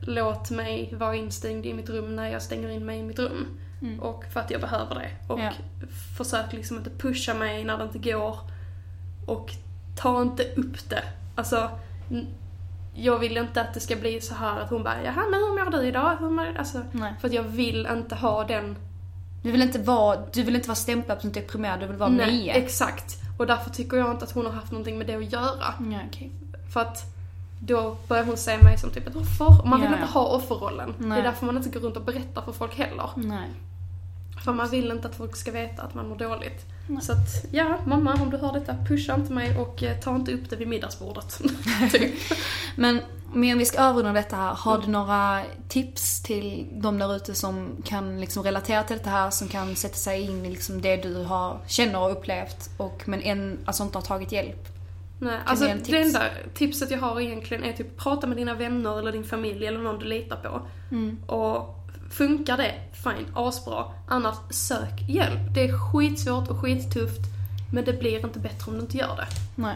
låt 0.00 0.50
mig 0.50 0.94
vara 0.98 1.14
instängd 1.16 1.66
i 1.66 1.74
mitt 1.74 1.88
rum 1.88 2.16
när 2.16 2.28
jag 2.28 2.42
stänger 2.42 2.68
in 2.68 2.86
mig 2.86 2.98
i 2.98 3.02
mitt 3.02 3.18
rum. 3.18 3.46
Och 4.00 4.24
för 4.32 4.40
att 4.40 4.50
jag 4.50 4.60
behöver 4.60 4.94
det. 4.94 5.10
Och 5.32 5.40
Ja. 5.40 5.50
försök 6.16 6.52
liksom 6.52 6.76
inte 6.76 6.90
pusha 6.90 7.34
mig 7.34 7.64
när 7.64 7.78
det 7.78 7.84
inte 7.84 7.98
går. 8.12 8.38
Och 9.26 9.52
ta 9.96 10.22
inte 10.22 10.42
upp 10.56 10.88
det. 10.90 11.02
Alltså, 11.34 11.70
jag 12.94 13.18
vill 13.18 13.36
inte 13.36 13.60
att 13.60 13.74
det 13.74 13.80
ska 13.80 13.96
bli 13.96 14.20
så 14.20 14.34
här 14.34 14.60
att 14.60 14.70
hon 14.70 14.82
bara 14.82 15.02
Jaha, 15.04 15.24
men 15.30 15.40
hur 15.40 15.64
mår 15.64 15.70
du 15.70 15.86
idag? 15.86 16.16
Hur 16.20 16.30
mår 16.30 16.44
du? 16.44 16.56
Alltså, 16.58 16.82
Nej. 16.92 17.14
för 17.20 17.28
att 17.28 17.34
jag 17.34 17.42
vill 17.42 17.88
inte 17.96 18.14
ha 18.14 18.44
den 18.44 18.76
Du 19.42 19.50
vill 19.50 19.62
inte 19.62 19.78
vara, 19.78 20.18
du 20.32 20.42
vill 20.42 20.56
inte 20.56 20.68
vara 20.68 20.76
stämplad 20.76 21.20
som 21.20 21.32
deprimerad, 21.32 21.80
du 21.80 21.86
vill 21.86 21.96
vara 21.96 22.10
Nej, 22.10 22.32
Mia. 22.32 22.54
exakt. 22.54 23.16
Och 23.38 23.46
därför 23.46 23.70
tycker 23.70 23.96
jag 23.96 24.10
inte 24.10 24.24
att 24.24 24.32
hon 24.32 24.46
har 24.46 24.52
haft 24.52 24.72
någonting 24.72 24.98
med 24.98 25.06
det 25.06 25.14
att 25.14 25.32
göra. 25.32 25.74
Ja, 25.90 25.98
okej. 26.08 26.30
För 26.72 26.80
att 26.80 27.02
då 27.60 27.96
börjar 28.08 28.24
hon 28.24 28.36
se 28.36 28.58
mig 28.62 28.78
som 28.78 28.90
typ 28.90 29.06
ett 29.06 29.16
offer. 29.16 29.60
Och 29.60 29.68
man 29.68 29.80
vill 29.80 29.90
Ja, 29.90 29.96
inte 29.96 30.08
ja. 30.14 30.20
ha 30.20 30.26
offerrollen. 30.36 30.94
Det 30.98 31.06
Nej. 31.06 31.18
är 31.18 31.22
därför 31.22 31.46
man 31.46 31.56
inte 31.56 31.68
går 31.68 31.80
runt 31.80 31.96
och 31.96 32.02
berättar 32.04 32.42
för 32.42 32.52
folk 32.52 32.78
heller. 32.78 33.10
Nej. 33.16 33.48
För 34.44 34.52
man 34.52 34.70
vill 34.70 34.90
inte 34.90 35.08
att 35.08 35.14
folk 35.14 35.36
ska 35.36 35.52
veta 35.52 35.82
att 35.82 35.94
man 35.94 36.08
mår 36.08 36.16
dåligt. 36.16 36.66
Så 37.02 37.12
att, 37.12 37.44
ja, 37.50 37.78
mamma 37.86 38.14
om 38.14 38.30
du 38.30 38.36
hör 38.36 38.52
detta, 38.52 38.76
pusha 38.88 39.14
inte 39.14 39.32
mig 39.32 39.56
och 39.58 39.82
eh, 39.82 40.00
ta 40.00 40.16
inte 40.16 40.32
upp 40.32 40.50
det 40.50 40.56
vid 40.56 40.68
middagsbordet. 40.68 41.40
typ. 41.92 42.14
Men, 42.76 43.00
men 43.34 43.52
om 43.52 43.58
vi 43.58 43.64
ska 43.64 43.82
avrunda 43.82 44.12
detta 44.12 44.36
här, 44.36 44.54
har 44.54 44.78
du 44.78 44.86
några 44.86 45.42
tips 45.68 46.22
till 46.22 46.66
de 46.72 46.98
där 46.98 47.16
ute 47.16 47.34
som 47.34 47.82
kan 47.84 48.20
liksom 48.20 48.42
relatera 48.42 48.82
till 48.82 48.96
detta 48.96 49.10
här, 49.10 49.30
som 49.30 49.48
kan 49.48 49.76
sätta 49.76 49.94
sig 49.94 50.22
in 50.22 50.46
i 50.46 50.50
liksom 50.50 50.82
det 50.82 50.96
du 50.96 51.14
har, 51.24 51.60
känner 51.66 51.98
och 51.98 52.12
upplevt 52.12 52.70
och 52.76 53.02
men 53.06 53.22
en, 53.22 53.58
alltså 53.64 53.82
inte 53.82 53.98
har 53.98 54.02
tagit 54.02 54.32
hjälp? 54.32 54.68
Nej, 55.20 55.38
alltså 55.44 55.64
det 55.64 55.78
tips? 55.78 56.06
enda 56.06 56.22
tipset 56.54 56.90
jag 56.90 56.98
har 56.98 57.20
egentligen 57.20 57.64
är 57.64 57.72
typ 57.72 57.96
prata 57.96 58.26
med 58.26 58.36
dina 58.36 58.54
vänner 58.54 58.98
eller 58.98 59.12
din 59.12 59.24
familj 59.24 59.66
eller 59.66 59.80
någon 59.80 59.98
du 59.98 60.04
litar 60.04 60.36
på. 60.36 60.60
Mm. 60.90 61.22
Och 61.26 61.77
funkar 62.10 62.56
det, 62.56 62.74
fine, 62.92 63.26
asbra. 63.34 63.84
Annars, 64.08 64.36
sök 64.50 65.02
hjälp. 65.08 65.40
Det 65.54 65.64
är 65.64 65.78
skitsvårt 65.78 66.48
och 66.48 66.56
skittufft. 66.60 67.20
Men 67.72 67.84
det 67.84 67.92
blir 67.92 68.24
inte 68.26 68.38
bättre 68.38 68.70
om 68.70 68.74
du 68.74 68.80
inte 68.80 68.96
gör 68.96 69.16
det. 69.16 69.26
Nej. 69.54 69.74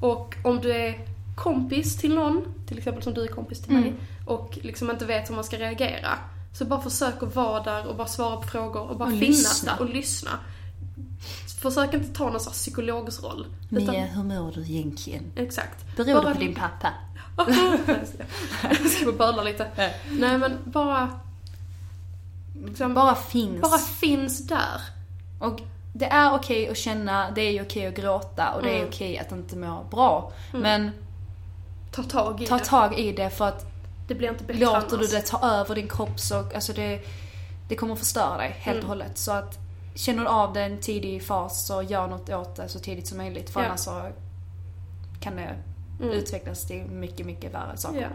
Och 0.00 0.34
om 0.44 0.60
du 0.60 0.72
är 0.72 0.98
kompis 1.36 1.96
till 1.96 2.14
någon, 2.14 2.44
till 2.68 2.78
exempel 2.78 3.02
som 3.02 3.14
du 3.14 3.22
är 3.22 3.28
kompis 3.28 3.60
till 3.62 3.72
mig, 3.72 3.82
Mm. 3.88 3.98
och 4.26 4.58
liksom 4.62 4.90
inte 4.90 5.04
vet 5.04 5.30
hur 5.30 5.34
man 5.34 5.44
ska 5.44 5.56
reagera. 5.56 6.08
Så 6.58 6.64
bara 6.64 6.80
försök 6.80 7.22
att 7.22 7.34
vara 7.34 7.62
där 7.62 7.86
och 7.86 7.96
bara 7.96 8.06
svara 8.06 8.36
på 8.36 8.42
frågor 8.42 8.80
och 8.90 8.96
bara 8.96 9.04
Och 9.12 9.18
finnas 9.18 9.38
lyssna. 9.38 9.72
där 9.76 9.80
och 9.82 9.90
lyssna. 9.94 10.30
Försök 11.62 11.94
inte 11.94 12.12
ta 12.14 12.30
någon 12.30 12.40
sorts 12.40 12.58
psykologs 12.58 13.22
roll. 13.22 13.46
Mia, 13.68 13.92
hur 14.06 14.22
mår 14.22 14.52
du 14.52 14.60
egentligen? 14.62 15.22
Exakt. 15.36 15.96
Beror 15.96 16.06
det 16.06 16.14
Bara- 16.14 16.34
på 16.34 16.40
din 16.40 16.54
pappa? 16.54 16.92
Jag 18.62 18.90
ska 18.90 19.12
bara 19.12 19.16
böla 19.32 19.42
lite. 19.42 19.66
Nej 20.10 20.38
men 20.38 20.58
bara... 20.64 21.10
Liksom, 22.64 22.94
Bara 22.94 23.14
finns. 23.14 23.62
bara 23.62 23.78
finns 23.78 24.46
där. 24.46 24.80
Och 25.40 25.60
det 25.92 26.06
är 26.06 26.34
okej 26.34 26.68
att 26.68 26.76
känna, 26.76 27.30
det 27.30 27.40
är 27.40 27.62
okej 27.62 27.86
att 27.86 27.94
gråta 27.96 28.52
och 28.52 28.62
det 28.62 28.70
är 28.70 28.76
Mm. 28.76 28.88
okej 28.88 29.18
att 29.18 29.32
inte 29.32 29.56
må 29.56 29.84
bra. 29.90 30.32
Men 30.52 30.90
Ta 31.92 32.02
tag 32.02 32.42
i 32.42 32.46
ta 32.46 32.58
det. 32.58 32.64
tag 32.64 32.98
i 32.98 33.12
det 33.12 33.30
för 33.30 33.48
att 33.48 33.66
Det 34.08 34.14
blir 34.14 34.28
inte 34.28 34.44
bättre 34.44 34.60
låter 34.64 34.90
du 34.90 34.96
annars. 34.96 35.10
det 35.10 35.20
ta 35.22 35.46
över 35.50 35.74
din 35.74 35.88
kropp 35.88 36.20
så, 36.20 36.38
alltså 36.54 36.72
det, 36.72 37.00
det 37.68 37.74
kommer 37.76 37.96
förstöra 37.96 38.36
dig 38.36 38.50
helt 38.58 38.74
Mm. 38.78 38.84
och 38.84 38.88
hållet. 38.88 39.18
Så 39.18 39.32
att 39.32 39.58
känner 39.94 40.22
du 40.22 40.28
av 40.28 40.52
det 40.52 40.60
i 40.60 40.64
en 40.64 40.80
tidig 40.80 41.22
fas 41.26 41.66
så 41.66 41.82
gör 41.82 42.06
något 42.08 42.30
åt 42.30 42.56
det 42.56 42.68
så 42.68 42.78
tidigt 42.78 43.06
som 43.06 43.18
möjligt. 43.18 43.50
För 43.50 43.60
Ja. 43.60 43.66
annars 43.66 43.80
så 43.80 44.02
kan 45.20 45.36
det 45.36 45.54
Mm. 46.00 46.10
utvecklas 46.12 46.66
till 46.66 46.84
mycket, 46.84 47.26
mycket 47.26 47.54
värre 47.54 47.76
saker. 47.76 48.00
Ja. 48.00 48.08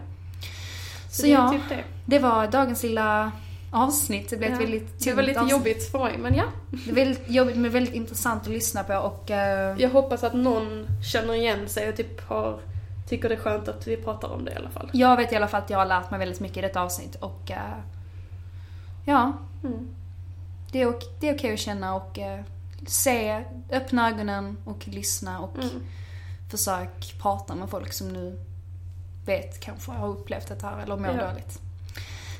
Så, 1.10 1.16
Så 1.16 1.22
det 1.22 1.28
är 1.28 1.32
ja, 1.32 1.50
typ 1.52 1.68
det. 1.68 1.84
det 2.06 2.18
var 2.18 2.46
dagens 2.46 2.82
lilla 2.82 3.32
avsnitt. 3.72 4.30
Det 4.30 4.36
blev 4.36 4.50
Ja. 4.50 4.56
ett 4.56 4.62
väldigt 4.62 5.04
Det 5.04 5.12
var 5.14 5.22
lite 5.22 5.40
avsnitt. 5.40 5.52
jobbigt 5.52 5.90
för 5.90 5.98
mig, 6.04 6.18
men 6.18 6.34
ja. 6.34 6.44
Det 6.84 6.90
är 6.90 6.94
väldigt 6.94 7.30
jobbigt 7.30 7.56
men 7.56 7.70
väldigt 7.70 7.94
intressant 7.94 8.42
att 8.42 8.48
lyssna 8.48 8.84
på 8.84 8.94
och 8.94 9.30
eh, 9.30 9.76
Jag 9.78 9.90
hoppas 9.90 10.24
att 10.24 10.34
någon 10.34 10.86
känner 11.04 11.34
igen 11.34 11.68
sig 11.68 11.88
och 11.88 11.96
typ 11.96 12.20
har, 12.28 12.60
tycker 13.08 13.28
det 13.28 13.34
är 13.34 13.38
skönt 13.38 13.68
att 13.68 13.86
vi 13.86 13.96
pratar 13.96 14.28
om 14.28 14.44
det 14.44 14.52
i 14.52 14.54
alla 14.54 14.70
fall. 14.70 14.90
jag 14.92 15.16
vet 15.16 15.32
i 15.32 15.36
alla 15.36 15.48
fall 15.48 15.62
att 15.62 15.70
jag 15.70 15.78
har 15.78 15.86
lärt 15.86 16.10
mig 16.10 16.18
väldigt 16.18 16.40
mycket 16.40 16.56
i 16.56 16.60
detta 16.60 16.80
avsnitt 16.82 17.14
och 17.14 17.50
eh, 17.50 17.78
ja, 19.04 19.32
Mm. 19.64 19.88
det 20.72 20.80
är, 20.82 20.86
ok- 20.88 21.16
det 21.20 21.28
är 21.28 21.34
okej 21.36 21.52
att 21.54 21.58
känna 21.60 21.94
och 21.94 22.18
eh, 22.18 22.40
se, 22.86 23.44
öppna 23.70 24.08
ögonen 24.10 24.56
och 24.64 24.88
lyssna 24.88 25.40
och 25.40 25.54
Mm. 25.56 25.68
försök 26.50 27.14
prata 27.22 27.54
med 27.54 27.70
folk 27.70 27.92
som 27.92 28.08
nu 28.08 28.38
vet 29.26 29.60
kanske 29.60 29.90
har 29.92 30.08
upplevt 30.08 30.46
det 30.48 30.62
här 30.66 30.82
eller 30.82 30.96
mår 30.96 31.06
Ja. 31.10 31.28
dåligt. 31.30 31.60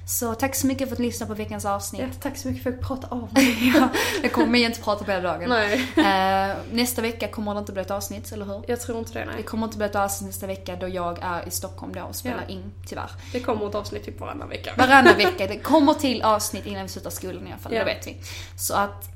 Så 0.06 0.34
tack 0.34 0.54
så 0.54 0.66
mycket 0.66 0.88
för 0.88 0.94
att 0.94 0.98
du 0.98 1.04
lyssnade 1.04 1.28
på 1.28 1.34
veckans 1.34 1.64
avsnitt. 1.64 2.00
Ja, 2.02 2.06
tack 2.20 2.36
så 2.36 2.48
mycket 2.48 2.62
för 2.62 2.70
att 2.70 2.76
jag 2.76 2.86
prata 2.86 3.06
av 3.10 3.28
mig. 3.32 3.72
ja, 3.76 3.88
jag 4.22 4.32
kommer 4.32 4.58
inte 4.58 4.80
prata 4.80 5.04
på 5.04 5.10
hela 5.10 5.32
dagen. 5.32 5.48
Nej, 5.48 5.88
Eh, 5.96 6.56
nästa 6.72 7.02
vecka 7.02 7.28
kommer 7.28 7.54
det 7.54 7.58
inte 7.60 7.72
bli 7.72 7.82
ett 7.82 7.90
avsnitt, 7.90 8.32
eller 8.32 8.44
hur? 8.44 8.62
jag 8.66 8.80
tror 8.80 8.98
inte 8.98 9.12
det. 9.12 9.18
Det 9.24 9.32
Nej. 9.34 9.42
kommer 9.42 9.64
inte 9.66 9.76
bli 9.76 9.86
ett 9.86 9.94
avsnitt 9.96 10.26
nästa 10.28 10.46
vecka 10.46 10.76
då 10.76 10.88
jag 10.88 11.18
är 11.22 11.48
i 11.48 11.50
Stockholm 11.50 11.94
då 11.94 12.02
och 12.02 12.16
spelar 12.16 12.44
Ja. 12.48 12.54
in, 12.54 12.72
tyvärr. 12.86 13.10
Det 13.32 13.40
kommer 13.40 13.68
ett 13.68 13.74
avsnitt 13.74 14.04
typ 14.04 14.20
varannan 14.20 14.48
vecka. 14.48 14.70
Varannan 14.78 15.16
vecka. 15.16 15.46
Det 15.46 15.58
kommer 15.58 15.94
till 15.94 16.22
avsnitt 16.22 16.66
innan 16.66 16.82
vi 16.82 16.88
slutar 16.88 17.10
skolan 17.10 17.46
i 17.46 17.50
alla 17.50 17.58
fall, 17.60 17.72
Ja. 17.72 17.78
det 17.78 17.84
vet 17.84 18.06
vi. 18.06 18.16
Så 18.56 18.74
att 18.74 19.08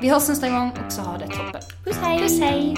vi 0.00 0.08
hörs 0.08 0.28
nästa 0.28 0.48
gång 0.50 0.70
och 0.86 0.92
så 0.92 1.00
ha 1.02 1.18
det 1.18 1.26
toppen. 1.26 1.60
Puss 1.84 1.96
hej! 2.02 2.18
Puss 2.22 2.40
hej! 2.40 2.76